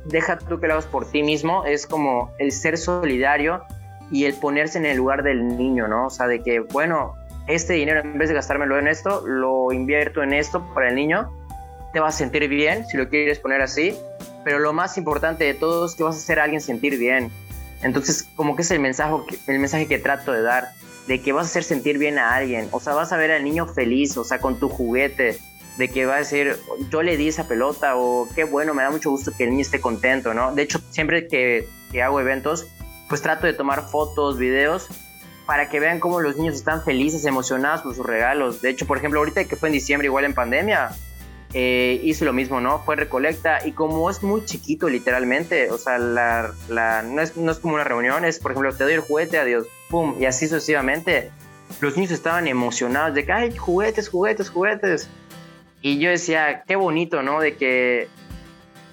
[0.05, 3.63] deja tú que lo hagas por ti mismo, es como el ser solidario
[4.11, 6.07] y el ponerse en el lugar del niño, ¿no?
[6.07, 7.15] O sea, de que, bueno,
[7.47, 11.31] este dinero en vez de gastármelo en esto, lo invierto en esto para el niño,
[11.93, 13.97] te vas a sentir bien, si lo quieres poner así,
[14.45, 17.31] pero lo más importante de todo es que vas a hacer a alguien sentir bien.
[17.83, 19.15] Entonces, como que es el mensaje,
[19.47, 20.69] el mensaje que trato de dar,
[21.07, 23.45] de que vas a hacer sentir bien a alguien, o sea, vas a ver al
[23.45, 25.39] niño feliz, o sea, con tu juguete,
[25.77, 26.57] de que va a decir,
[26.91, 29.63] yo le di esa pelota o qué bueno, me da mucho gusto que el niño
[29.63, 30.55] esté contento, ¿no?
[30.55, 31.69] De hecho, siempre que,
[32.03, 32.67] hago eventos,
[33.09, 34.89] pues trato de tomar fotos, videos,
[35.47, 38.63] para que vean cómo los niños están felices, emocionados por sus regalos.
[38.63, 40.91] De hecho, por ejemplo, ahorita que fue en diciembre, igual en pandemia,
[41.55, 42.79] eh, hice lo mismo, ¿no?
[42.79, 47.53] Fue recolecta y como es muy chiquito literalmente, o sea, la, la, no, es, no
[47.53, 50.47] es como una reunión, es por ejemplo, te doy el juguete, adiós, pum, y así
[50.47, 51.31] sucesivamente.
[51.81, 55.09] Los niños estaban emocionados de que, hay juguetes, juguetes, juguetes.
[55.83, 57.41] Y yo decía, qué bonito, ¿no?
[57.41, 58.09] De que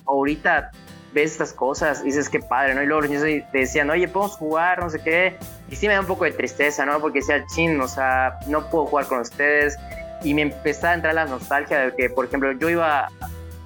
[0.07, 0.71] ahorita
[1.13, 2.83] ves estas cosas y dices, qué padre, ¿no?
[2.83, 5.37] Y luego te decían, oye, podemos jugar, no sé qué.
[5.69, 6.99] Y sí me da un poco de tristeza, ¿no?
[6.99, 9.77] Porque decía, chin, o sea, no puedo jugar con ustedes.
[10.23, 13.09] Y me empezaba a entrar la nostalgia de que, por ejemplo, yo iba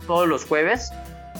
[0.06, 0.92] todos los jueves,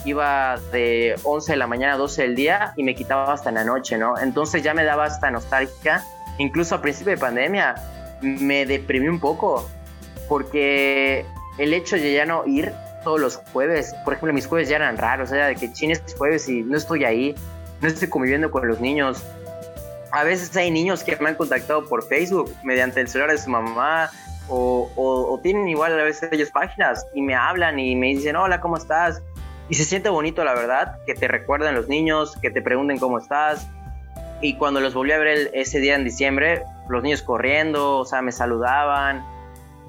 [0.04, 3.56] iba de 11 de la mañana a 12 del día y me quitaba hasta en
[3.56, 4.18] la noche, ¿no?
[4.18, 6.02] Entonces ya me daba esta nostalgia.
[6.38, 7.74] Incluso a principio de pandemia
[8.22, 9.68] me deprimí un poco
[10.28, 11.24] porque
[11.58, 12.72] el hecho de ya no ir
[13.04, 16.02] todos los jueves, por ejemplo, mis jueves ya eran raros, o sea, de que chines
[16.16, 17.34] jueves y no estoy ahí,
[17.80, 19.22] no estoy conviviendo con los niños.
[20.10, 23.50] A veces hay niños que me han contactado por Facebook mediante el celular de su
[23.50, 24.10] mamá
[24.48, 28.60] o, o, tienen igual a veces ellos páginas y me hablan y me dicen, hola,
[28.60, 29.22] ¿cómo estás?
[29.68, 33.18] Y se siente bonito, la verdad, que te recuerden los niños, que te pregunten cómo
[33.18, 33.66] estás.
[34.42, 38.20] Y cuando los volví a ver ese día en diciembre, los niños corriendo, o sea,
[38.20, 39.24] me saludaban,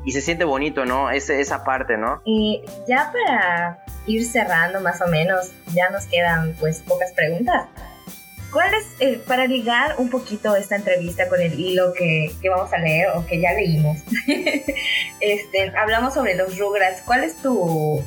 [0.06, 1.10] y se siente bonito, ¿no?
[1.10, 2.22] Ese, esa parte, ¿no?
[2.26, 7.68] Y ya para ir cerrando más o menos, ya nos quedan pues pocas preguntas.
[8.56, 12.72] ¿cuál es, eh, para ligar un poquito esta entrevista con el hilo que, que vamos
[12.72, 13.98] a leer o que ya leímos?
[15.20, 17.02] este, hablamos sobre los Rugrats.
[17.02, 18.02] ¿Cuál es tu,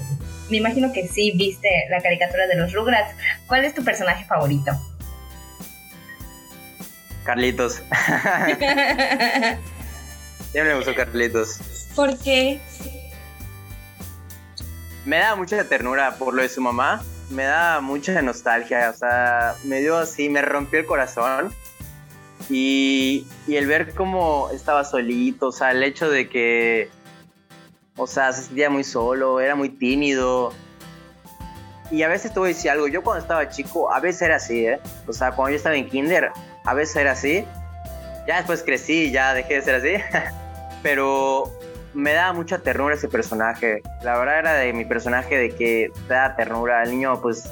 [0.49, 3.15] me imagino que sí viste la caricatura de los Rugrats.
[3.47, 4.73] ¿Cuál es tu personaje favorito?
[7.25, 7.83] Carlitos.
[10.55, 11.61] ya me gustó Carlitos.
[11.99, 12.61] ¿Por qué?
[15.05, 17.03] Me da mucha ternura por lo de su mamá.
[17.29, 18.91] Me da mucha nostalgia.
[18.91, 21.53] O sea, me dio así, me rompió el corazón.
[22.49, 26.89] Y, y el ver cómo estaba solito, o sea, el hecho de que
[27.97, 30.53] o sea, se sentía muy solo, era muy tímido.
[31.91, 34.37] Y a veces te voy a decir algo, yo cuando estaba chico, a veces era
[34.37, 34.79] así, ¿eh?
[35.09, 36.31] O sea, cuando yo estaba en kinder,
[36.65, 37.45] a veces era así.
[38.29, 40.05] Ya después crecí, ya dejé de ser así.
[40.85, 41.58] Pero
[41.99, 43.83] me da mucha ternura ese personaje.
[44.03, 46.85] La verdad era de mi personaje de que te da ternura.
[46.85, 47.51] El niño, pues,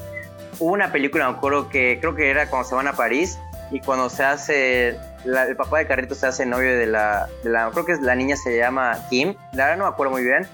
[0.60, 3.40] hubo una película, me acuerdo que creo que era cuando se van a París
[3.72, 4.88] y cuando se hace
[5.24, 8.36] el papá de Carrito se hace novio de la, de la, creo que la niña
[8.36, 10.46] se llama Kim, la verdad no me acuerdo muy bien.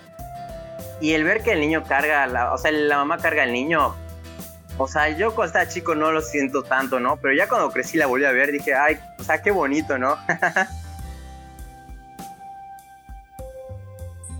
[1.03, 3.95] Y el ver que el niño carga, la, o sea, la mamá carga al niño,
[4.79, 7.19] o sea, yo cuando estaba chico no lo siento tanto, ¿no?
[7.19, 10.17] Pero ya cuando crecí la volví a ver, dije, ay, o sea, qué bonito, ¿no?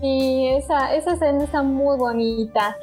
[0.03, 2.77] sí, esa, esa escena está muy bonita.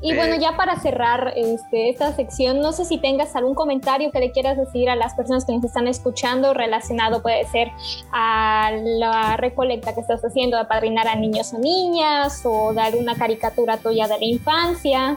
[0.00, 4.20] Y bueno, ya para cerrar este, esta sección, no sé si tengas algún comentario que
[4.20, 7.68] le quieras decir a las personas que nos están escuchando relacionado, puede ser
[8.12, 13.16] a la recolecta que estás haciendo de padrinar a niños o niñas o dar una
[13.16, 15.16] caricatura tuya de la infancia.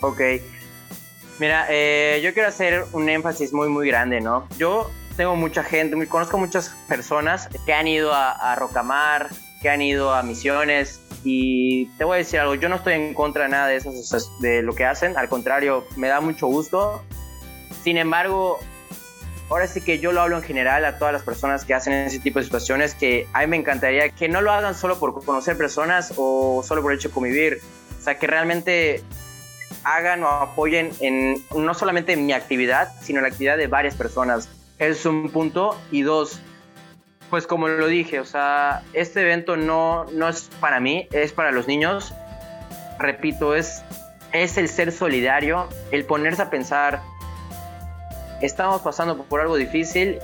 [0.00, 0.20] Ok.
[1.40, 4.46] Mira, eh, yo quiero hacer un énfasis muy, muy grande, ¿no?
[4.56, 9.30] Yo tengo mucha gente, conozco muchas personas que han ido a, a Rocamar,
[9.64, 13.14] que han ido a misiones, y te voy a decir algo, yo no estoy en
[13.14, 13.90] contra de nada de, eso,
[14.40, 17.02] de lo que hacen, al contrario, me da mucho gusto.
[17.82, 18.58] Sin embargo,
[19.48, 22.18] ahora sí que yo lo hablo en general a todas las personas que hacen ese
[22.18, 25.56] tipo de situaciones, que a mí me encantaría que no lo hagan solo por conocer
[25.56, 27.60] personas o solo por el hecho de convivir.
[27.98, 29.02] O sea, que realmente
[29.82, 33.94] hagan o apoyen en no solamente en mi actividad, sino en la actividad de varias
[33.94, 34.46] personas.
[34.78, 35.80] Es un punto.
[35.90, 36.42] Y dos,
[37.34, 41.50] pues como lo dije, o sea, este evento no, no es para mí, es para
[41.50, 42.14] los niños.
[43.00, 43.82] Repito, es,
[44.30, 47.02] es el ser solidario, el ponerse a pensar,
[48.40, 50.20] estamos pasando por algo difícil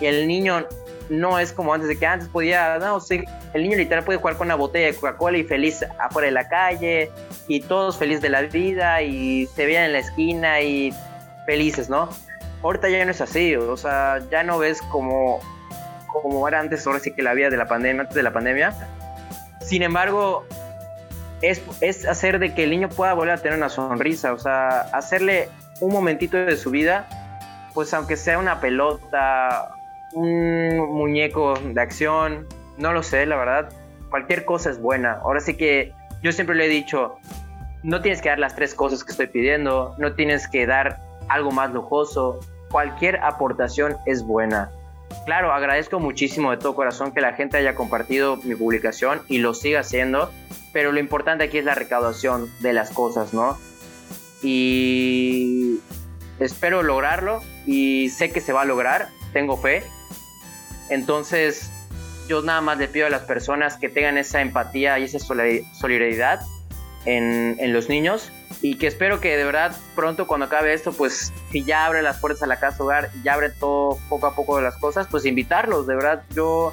[0.00, 0.66] y el niño
[1.08, 4.36] no es como antes de que antes podía, no, sí, el niño literal puede jugar
[4.36, 7.12] con una botella de Coca-Cola y feliz afuera de la calle
[7.46, 10.92] y todos felices de la vida y se veían en la esquina y
[11.46, 12.08] felices, ¿no?
[12.64, 15.40] Ahorita ya no es así, o sea, ya no ves como
[16.22, 18.74] como era antes, ahora sí que la vida de la pandemia, antes de la pandemia.
[19.60, 20.46] Sin embargo,
[21.42, 24.80] es, es hacer de que el niño pueda volver a tener una sonrisa, o sea,
[24.92, 25.48] hacerle
[25.80, 27.06] un momentito de su vida,
[27.74, 29.74] pues aunque sea una pelota,
[30.12, 32.46] un muñeco de acción,
[32.78, 33.68] no lo sé, la verdad,
[34.10, 35.18] cualquier cosa es buena.
[35.22, 37.16] Ahora sí que yo siempre le he dicho,
[37.82, 41.50] no tienes que dar las tres cosas que estoy pidiendo, no tienes que dar algo
[41.50, 44.70] más lujoso, cualquier aportación es buena.
[45.24, 49.54] Claro, agradezco muchísimo de todo corazón que la gente haya compartido mi publicación y lo
[49.54, 50.30] siga haciendo,
[50.72, 53.58] pero lo importante aquí es la recaudación de las cosas, ¿no?
[54.42, 55.80] Y
[56.40, 59.82] espero lograrlo y sé que se va a lograr, tengo fe.
[60.90, 61.70] Entonces,
[62.28, 66.40] yo nada más le pido a las personas que tengan esa empatía y esa solidaridad
[67.06, 68.30] en, en los niños
[68.64, 72.18] y que espero que de verdad pronto cuando acabe esto, pues si ya abre las
[72.18, 75.26] puertas a la casa hogar, ya abre todo poco a poco de las cosas, pues
[75.26, 76.72] invitarlos, de verdad yo,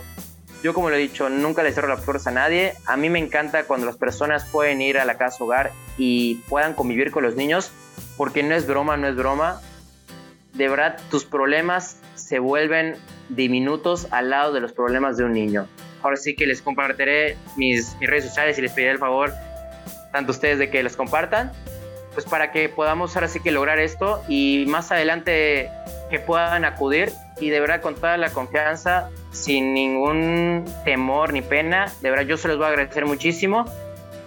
[0.64, 3.20] yo como lo he dicho, nunca le cierro la puerta a nadie, a mí me
[3.20, 7.36] encanta cuando las personas pueden ir a la casa hogar y puedan convivir con los
[7.36, 7.74] niños,
[8.16, 9.60] porque no es broma, no es broma,
[10.54, 12.96] de verdad tus problemas se vuelven
[13.28, 15.68] diminutos al lado de los problemas de un niño.
[16.04, 19.34] Ahora sí que les compartiré mis, mis redes sociales y les pediré el favor
[20.12, 21.52] tanto ustedes de que los compartan,
[22.14, 25.70] pues para que podamos ahora sí que lograr esto y más adelante
[26.10, 31.92] que puedan acudir y de verdad con toda la confianza, sin ningún temor ni pena,
[32.02, 33.66] de verdad yo se los voy a agradecer muchísimo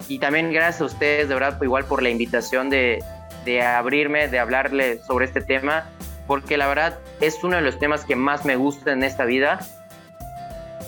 [0.07, 3.03] y también gracias a ustedes de verdad igual por la invitación de,
[3.45, 5.89] de abrirme, de hablarle sobre este tema,
[6.27, 9.59] porque la verdad es uno de los temas que más me gusta en esta vida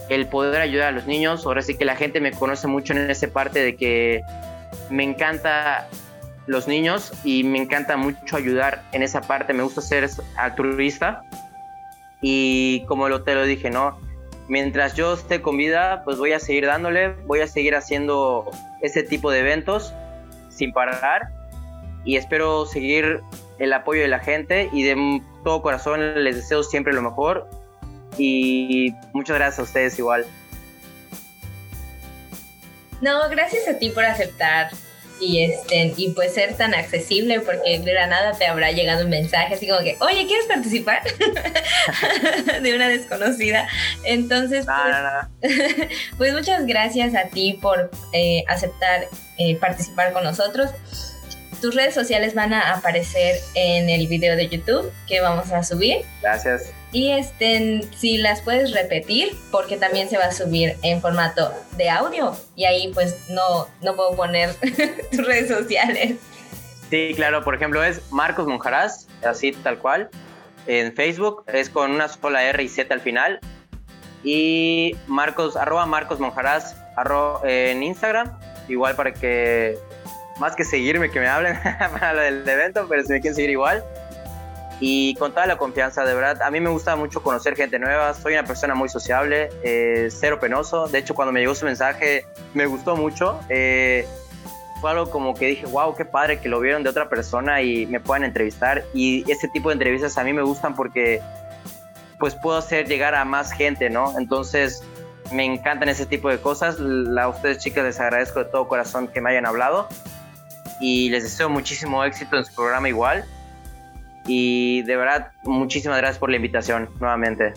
[0.10, 1.46] el poder ayudar a los niños.
[1.46, 4.24] Ahora sí que la gente me conoce mucho en esa parte de que
[4.90, 5.88] me encanta
[6.48, 11.24] los niños y me encanta mucho ayudar en esa parte, me gusta ser altruista.
[12.22, 14.00] Y como lo, te lo dije, ¿no?
[14.48, 18.50] Mientras yo esté con vida, pues voy a seguir dándole, voy a seguir haciendo
[18.82, 19.94] ese tipo de eventos
[20.50, 21.30] sin parar.
[22.06, 23.22] Y espero seguir
[23.60, 27.50] el apoyo de la gente y de todo corazón les deseo siempre lo mejor.
[28.18, 30.26] Y muchas gracias a ustedes igual.
[33.02, 34.70] No, gracias a ti por aceptar
[35.20, 39.10] y este y pues ser tan accesible porque de la nada te habrá llegado un
[39.10, 41.02] mensaje así como que oye quieres participar
[42.62, 43.68] de una desconocida.
[44.04, 44.66] Entonces
[45.42, 45.58] pues,
[46.18, 49.08] pues, muchas gracias a ti por eh, aceptar
[49.38, 50.72] eh, participar con nosotros
[51.62, 56.06] tus redes sociales van a aparecer en el video de YouTube que vamos a subir.
[56.22, 56.72] Gracias.
[56.92, 61.90] Y este, si las puedes repetir, porque también se va a subir en formato de
[61.90, 62.36] audio.
[62.56, 64.54] Y ahí pues no, no puedo poner
[65.12, 66.16] tus redes sociales.
[66.90, 70.10] Sí, claro, por ejemplo es Marcos Monjarás, así tal cual.
[70.68, 73.40] En Facebook es con una sola R y Z al final.
[74.24, 76.76] Y Marcos, arroba Marcos Monjarás
[77.44, 78.38] en Instagram,
[78.68, 79.78] igual para que
[80.40, 81.60] más que seguirme, que me hablen
[81.92, 83.84] para lo del evento, pero si me quieren seguir igual.
[84.80, 88.14] Y con toda la confianza, de verdad, a mí me gusta mucho conocer gente nueva,
[88.14, 92.26] soy una persona muy sociable, eh, cero penoso, de hecho cuando me llegó su mensaje
[92.54, 94.08] me gustó mucho, eh,
[94.80, 97.88] fue algo como que dije, wow, qué padre que lo vieron de otra persona y
[97.88, 101.22] me puedan entrevistar y este tipo de entrevistas a mí me gustan porque
[102.20, 104.14] pues puedo hacer llegar a más gente, ¿no?
[104.20, 104.84] Entonces
[105.32, 109.22] me encantan ese tipo de cosas, a ustedes chicas les agradezco de todo corazón que
[109.22, 109.88] me hayan hablado
[110.80, 113.26] y les deseo muchísimo éxito en su programa igual.
[114.28, 117.54] Y de verdad, muchísimas gracias por la invitación nuevamente.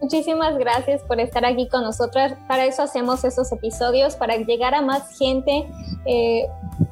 [0.00, 2.34] Muchísimas gracias por estar aquí con nosotras.
[2.46, 5.66] Para eso hacemos estos episodios, para llegar a más gente
[6.04, 6.46] eh,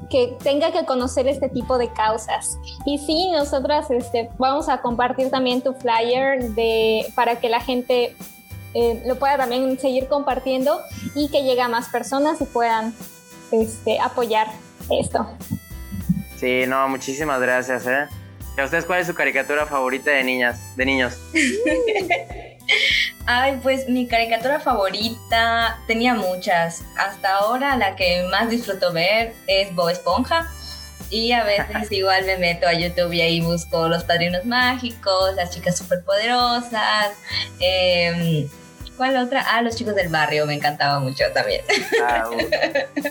[0.08, 2.58] que tenga que conocer este tipo de causas.
[2.86, 8.16] Y sí, nosotras este, vamos a compartir también tu flyer de, para que la gente
[8.74, 10.80] eh, lo pueda también seguir compartiendo
[11.14, 12.94] y que llegue a más personas y puedan
[13.50, 14.48] este, apoyar
[14.90, 15.36] esto.
[16.36, 18.06] Sí, no, muchísimas gracias, ¿eh?
[18.56, 21.18] ¿Y a ustedes cuál es su caricatura favorita de niñas, de niños?
[23.26, 26.84] Ay, pues mi caricatura favorita tenía muchas.
[26.98, 30.50] Hasta ahora la que más disfruto ver es Bob Esponja.
[31.08, 35.50] Y a veces igual me meto a YouTube y ahí busco los padrinos mágicos, las
[35.50, 37.12] chicas superpoderosas.
[37.60, 38.48] Eh,
[38.96, 39.44] ¿Cuál otra?
[39.48, 41.62] Ah, los chicos del barrio, me encantaba mucho también.
[42.02, 42.28] Ah,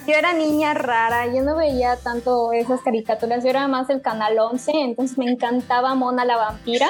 [0.08, 4.38] yo era niña rara, yo no veía tanto esas caricaturas, yo era más el canal
[4.38, 6.90] 11, entonces me encantaba Mona la vampira.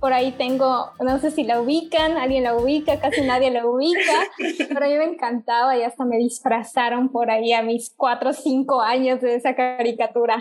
[0.00, 4.28] Por ahí tengo, no sé si la ubican, alguien la ubica, casi nadie la ubica,
[4.68, 8.32] pero a mí me encantaba y hasta me disfrazaron por ahí a mis 4 o
[8.32, 10.38] 5 años de esa caricatura.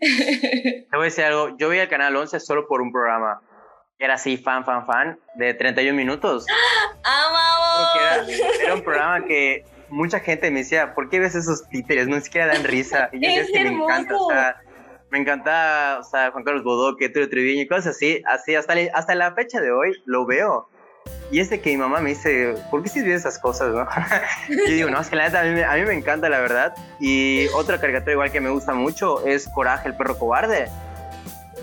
[0.00, 3.40] Te voy a decir algo, yo veía el canal 11 solo por un programa
[4.00, 6.46] era así fan, fan, fan, de 31 minutos.
[7.04, 7.88] ¡Amamos!
[7.94, 12.08] Era, era, un programa que mucha gente me decía, ¿por qué ves esos títeres?
[12.08, 13.10] No siquiera dan risa.
[13.12, 14.56] Y yo es que me encanta, o sea,
[15.10, 19.14] me encanta, o sea, Juan Carlos Bodoque, Tulio Triviño y cosas así, así, hasta, hasta
[19.14, 20.70] la fecha de hoy lo veo.
[21.30, 23.86] Y es de que mi mamá me dice, ¿por qué si ves esas cosas, no?
[24.48, 26.74] y digo, no, es que la neta a mí, a mí me encanta, la verdad.
[26.98, 30.68] Y otra caricatura igual que me gusta mucho es Coraje, el perro cobarde.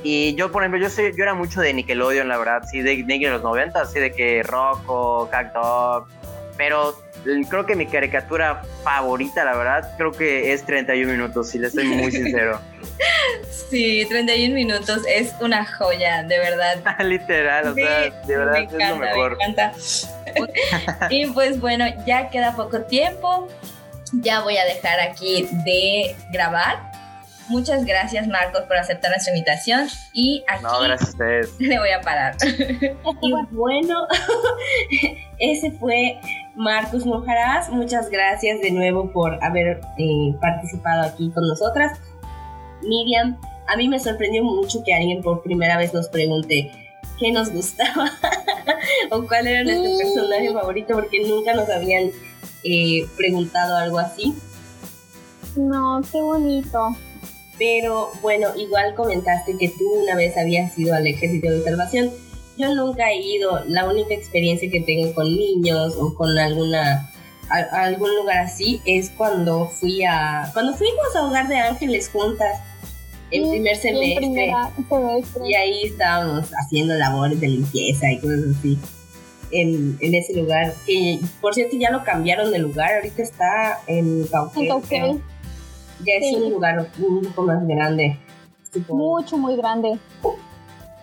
[0.03, 3.03] Y yo, por ejemplo, yo, soy, yo era mucho de Nickelodeon, la verdad, sí, de,
[3.03, 6.07] de los 90, así de que Rocco, Cacto,
[6.57, 6.95] pero
[7.49, 11.85] creo que mi caricatura favorita, la verdad, creo que es 31 minutos, si le estoy
[11.85, 12.59] muy sincero.
[13.69, 16.77] Sí, 31 minutos es una joya, de verdad.
[17.03, 19.37] Literal, o sea, de verdad es lo mejor.
[19.37, 19.73] Me encanta.
[21.09, 23.49] y pues bueno, ya queda poco tiempo.
[24.13, 26.96] Ya voy a dejar aquí de grabar
[27.49, 29.87] Muchas gracias, Marcos, por aceptar nuestra invitación.
[30.13, 31.55] Y aquí no, gracias a ustedes.
[31.59, 32.35] le voy a parar.
[33.21, 34.07] y bueno,
[35.39, 36.19] ese fue
[36.55, 37.69] Marcos Mojarás.
[37.69, 41.99] Muchas gracias de nuevo por haber eh, participado aquí con nosotras.
[42.81, 46.71] Miriam, a mí me sorprendió mucho que alguien por primera vez nos pregunte
[47.19, 48.11] qué nos gustaba
[49.11, 52.11] o cuál era nuestro personaje favorito, porque nunca nos habían
[52.63, 54.35] eh, preguntado algo así.
[55.55, 56.95] No, qué bonito.
[57.57, 62.11] Pero bueno, igual comentaste que tú una vez habías ido al ejército de salvación.
[62.57, 67.11] Yo nunca he ido, la única experiencia que tengo con niños o con alguna
[67.49, 72.59] algún lugar así es cuando fui a cuando fuimos a Hogar de Ángeles juntas
[73.31, 74.53] el primer semestre,
[75.45, 78.77] y ahí estábamos haciendo labores de limpieza y cosas así
[79.51, 84.25] en, en, ese lugar que por cierto ya lo cambiaron de lugar ahorita está en
[84.27, 85.21] Cauquenes
[86.05, 88.17] ya es un lugar un poco más grande.
[88.89, 89.97] Mucho, muy grande.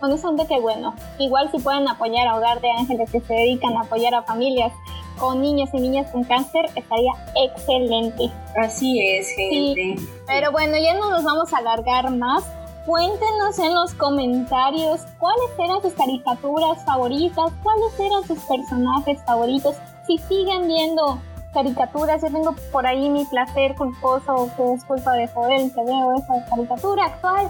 [0.01, 0.95] Honestamente que bueno.
[1.19, 4.73] Igual si pueden apoyar a Hogar de Ángeles que se dedican a apoyar a familias
[5.19, 8.31] con niños y niñas con cáncer, estaría excelente.
[8.57, 9.97] Así es, gente.
[10.27, 12.45] pero bueno, ya no nos vamos a alargar más.
[12.87, 19.75] Cuéntenos en los comentarios cuáles eran sus caricaturas favoritas, cuáles eran sus personajes favoritos.
[20.07, 21.19] Si siguen viendo
[21.55, 26.15] caricaturas, yo tengo por ahí mi placer culposo que es culpa de Joel que veo
[26.17, 27.49] esa caricatura actual.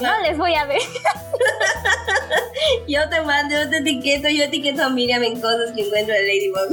[0.00, 0.80] no les voy a ver.
[2.88, 6.22] yo te mando, yo te etiqueto, yo etiqueto a Miriam en cosas que encuentro de
[6.22, 6.72] Ladybug.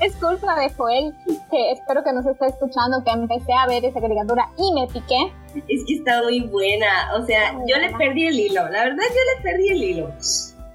[0.00, 1.14] es culpa de Joel,
[1.50, 5.32] que espero que nos esté escuchando, que empecé a ver esa caricatura y me piqué.
[5.68, 9.36] Es que está muy buena, o sea, yo le perdí el hilo, la verdad yo
[9.36, 10.12] le perdí el hilo.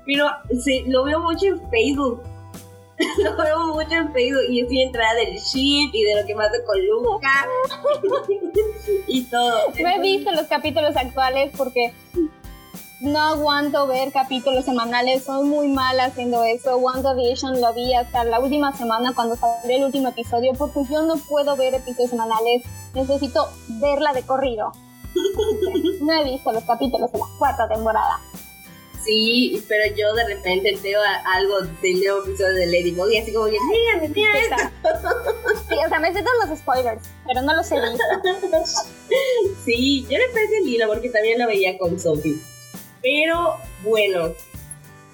[0.05, 0.25] Pero
[0.63, 2.23] sí, lo veo mucho en Facebook.
[3.23, 6.51] lo veo mucho en Facebook y estoy entrada del ship y de lo que pasa
[6.65, 7.47] con Luca
[9.07, 9.71] y todo.
[9.79, 11.93] No he visto los capítulos actuales porque
[13.01, 16.77] no aguanto ver capítulos semanales, soy muy mala haciendo eso.
[16.77, 21.15] WandaVision lo vi hasta la última semana cuando salió el último episodio, porque yo no
[21.17, 22.61] puedo ver episodios semanales,
[22.93, 23.47] necesito
[23.79, 24.71] verla de corrido.
[26.01, 28.19] no he visto los capítulos de la cuarta temporada.
[29.03, 33.45] Sí, pero yo de repente veo algo del nuevo episodio de Ladybug y así como
[33.45, 34.55] que, mira, mira esto.
[35.69, 38.03] Sí, o sea, me sé todos los spoilers, pero no los he visto.
[39.65, 42.39] sí, yo le perdí el hilo porque también lo veía con Sophie.
[43.01, 44.33] Pero bueno,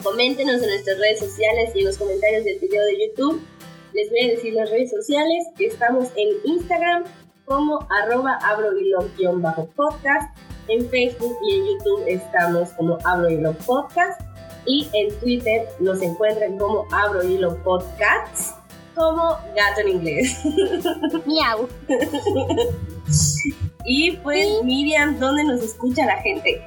[0.03, 3.41] coméntenos en nuestras redes sociales y en los comentarios del video de YouTube.
[3.93, 5.45] Les voy a decir las redes sociales.
[5.59, 7.05] Estamos en Instagram
[7.45, 8.37] como arroba
[9.41, 10.37] bajo podcast
[10.69, 14.21] En Facebook y en YouTube estamos como abro podcast.
[14.65, 17.21] Y en Twitter nos encuentran como abro
[17.63, 18.53] podcasts
[18.97, 20.41] como gato en inglés.
[21.25, 21.69] Miau.
[23.85, 26.61] y pues Miriam, ¿dónde nos escucha la gente?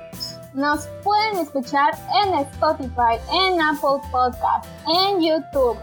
[0.54, 1.94] Nos pueden escuchar
[2.24, 5.76] en Spotify, en Apple Podcast, en YouTube,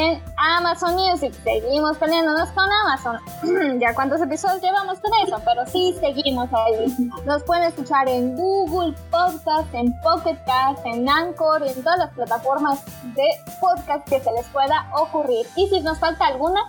[0.00, 1.32] en Amazon Music.
[1.42, 3.18] Seguimos peleándonos con Amazon.
[3.80, 7.10] ya cuántos episodios llevamos con eso, pero sí seguimos ahí.
[7.24, 12.84] Nos pueden escuchar en Google Podcast, en Pocket Cast, en Anchor en todas las plataformas
[13.14, 13.24] de
[13.60, 15.46] podcast que se les pueda ocurrir.
[15.56, 16.60] Y si nos falta alguna,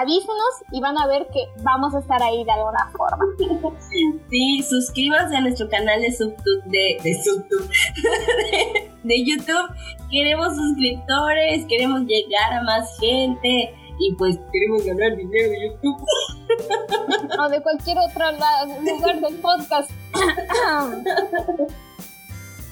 [0.00, 3.24] avísenos y van a ver que vamos a estar ahí de alguna forma.
[4.30, 7.14] Sí, suscríbanse a nuestro canal de subtube, de, de,
[9.02, 9.74] de, YouTube.
[10.10, 15.96] Queremos suscriptores, queremos llegar a más gente y pues queremos ganar dinero de YouTube.
[17.38, 19.90] O de cualquier otro lugar del podcast.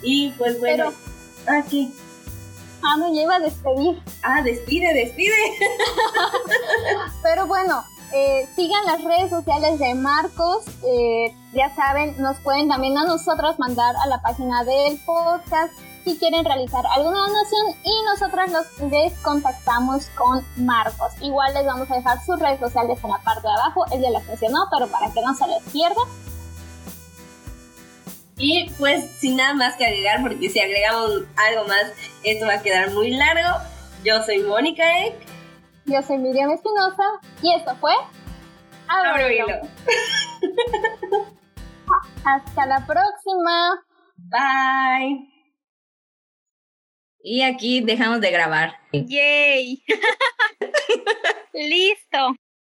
[0.03, 0.93] y pues bueno,
[1.47, 1.93] aquí.
[2.87, 4.03] Ah, no, ya iba a despedir.
[4.23, 5.33] Ah, despide, despide.
[7.23, 7.83] Pero bueno,
[8.13, 10.65] eh, sigan las redes sociales de Marcos.
[10.87, 15.73] Eh, ya saben, nos pueden también a nosotros mandar a la página del podcast
[16.05, 21.13] si quieren realizar alguna donación y nosotros los les contactamos con Marcos.
[21.23, 23.87] Igual les vamos a dejar sus redes sociales en la parte de abajo.
[23.91, 26.03] Él ya las mencionó, pero para que no se les pierda.
[28.37, 31.93] Y pues sin nada más que agregar, porque si agregamos algo más,
[32.25, 33.61] esto va a quedar muy largo.
[34.05, 35.15] Yo soy Mónica Eck.
[35.87, 37.05] Yo soy Miriam Espinosa.
[37.43, 37.93] Y esto fue
[38.89, 39.25] Abro
[42.25, 43.85] Hasta la próxima.
[44.17, 45.29] Bye.
[47.23, 48.75] Y aquí dejamos de grabar.
[48.93, 49.83] ¡Yay!
[51.55, 52.37] Listo.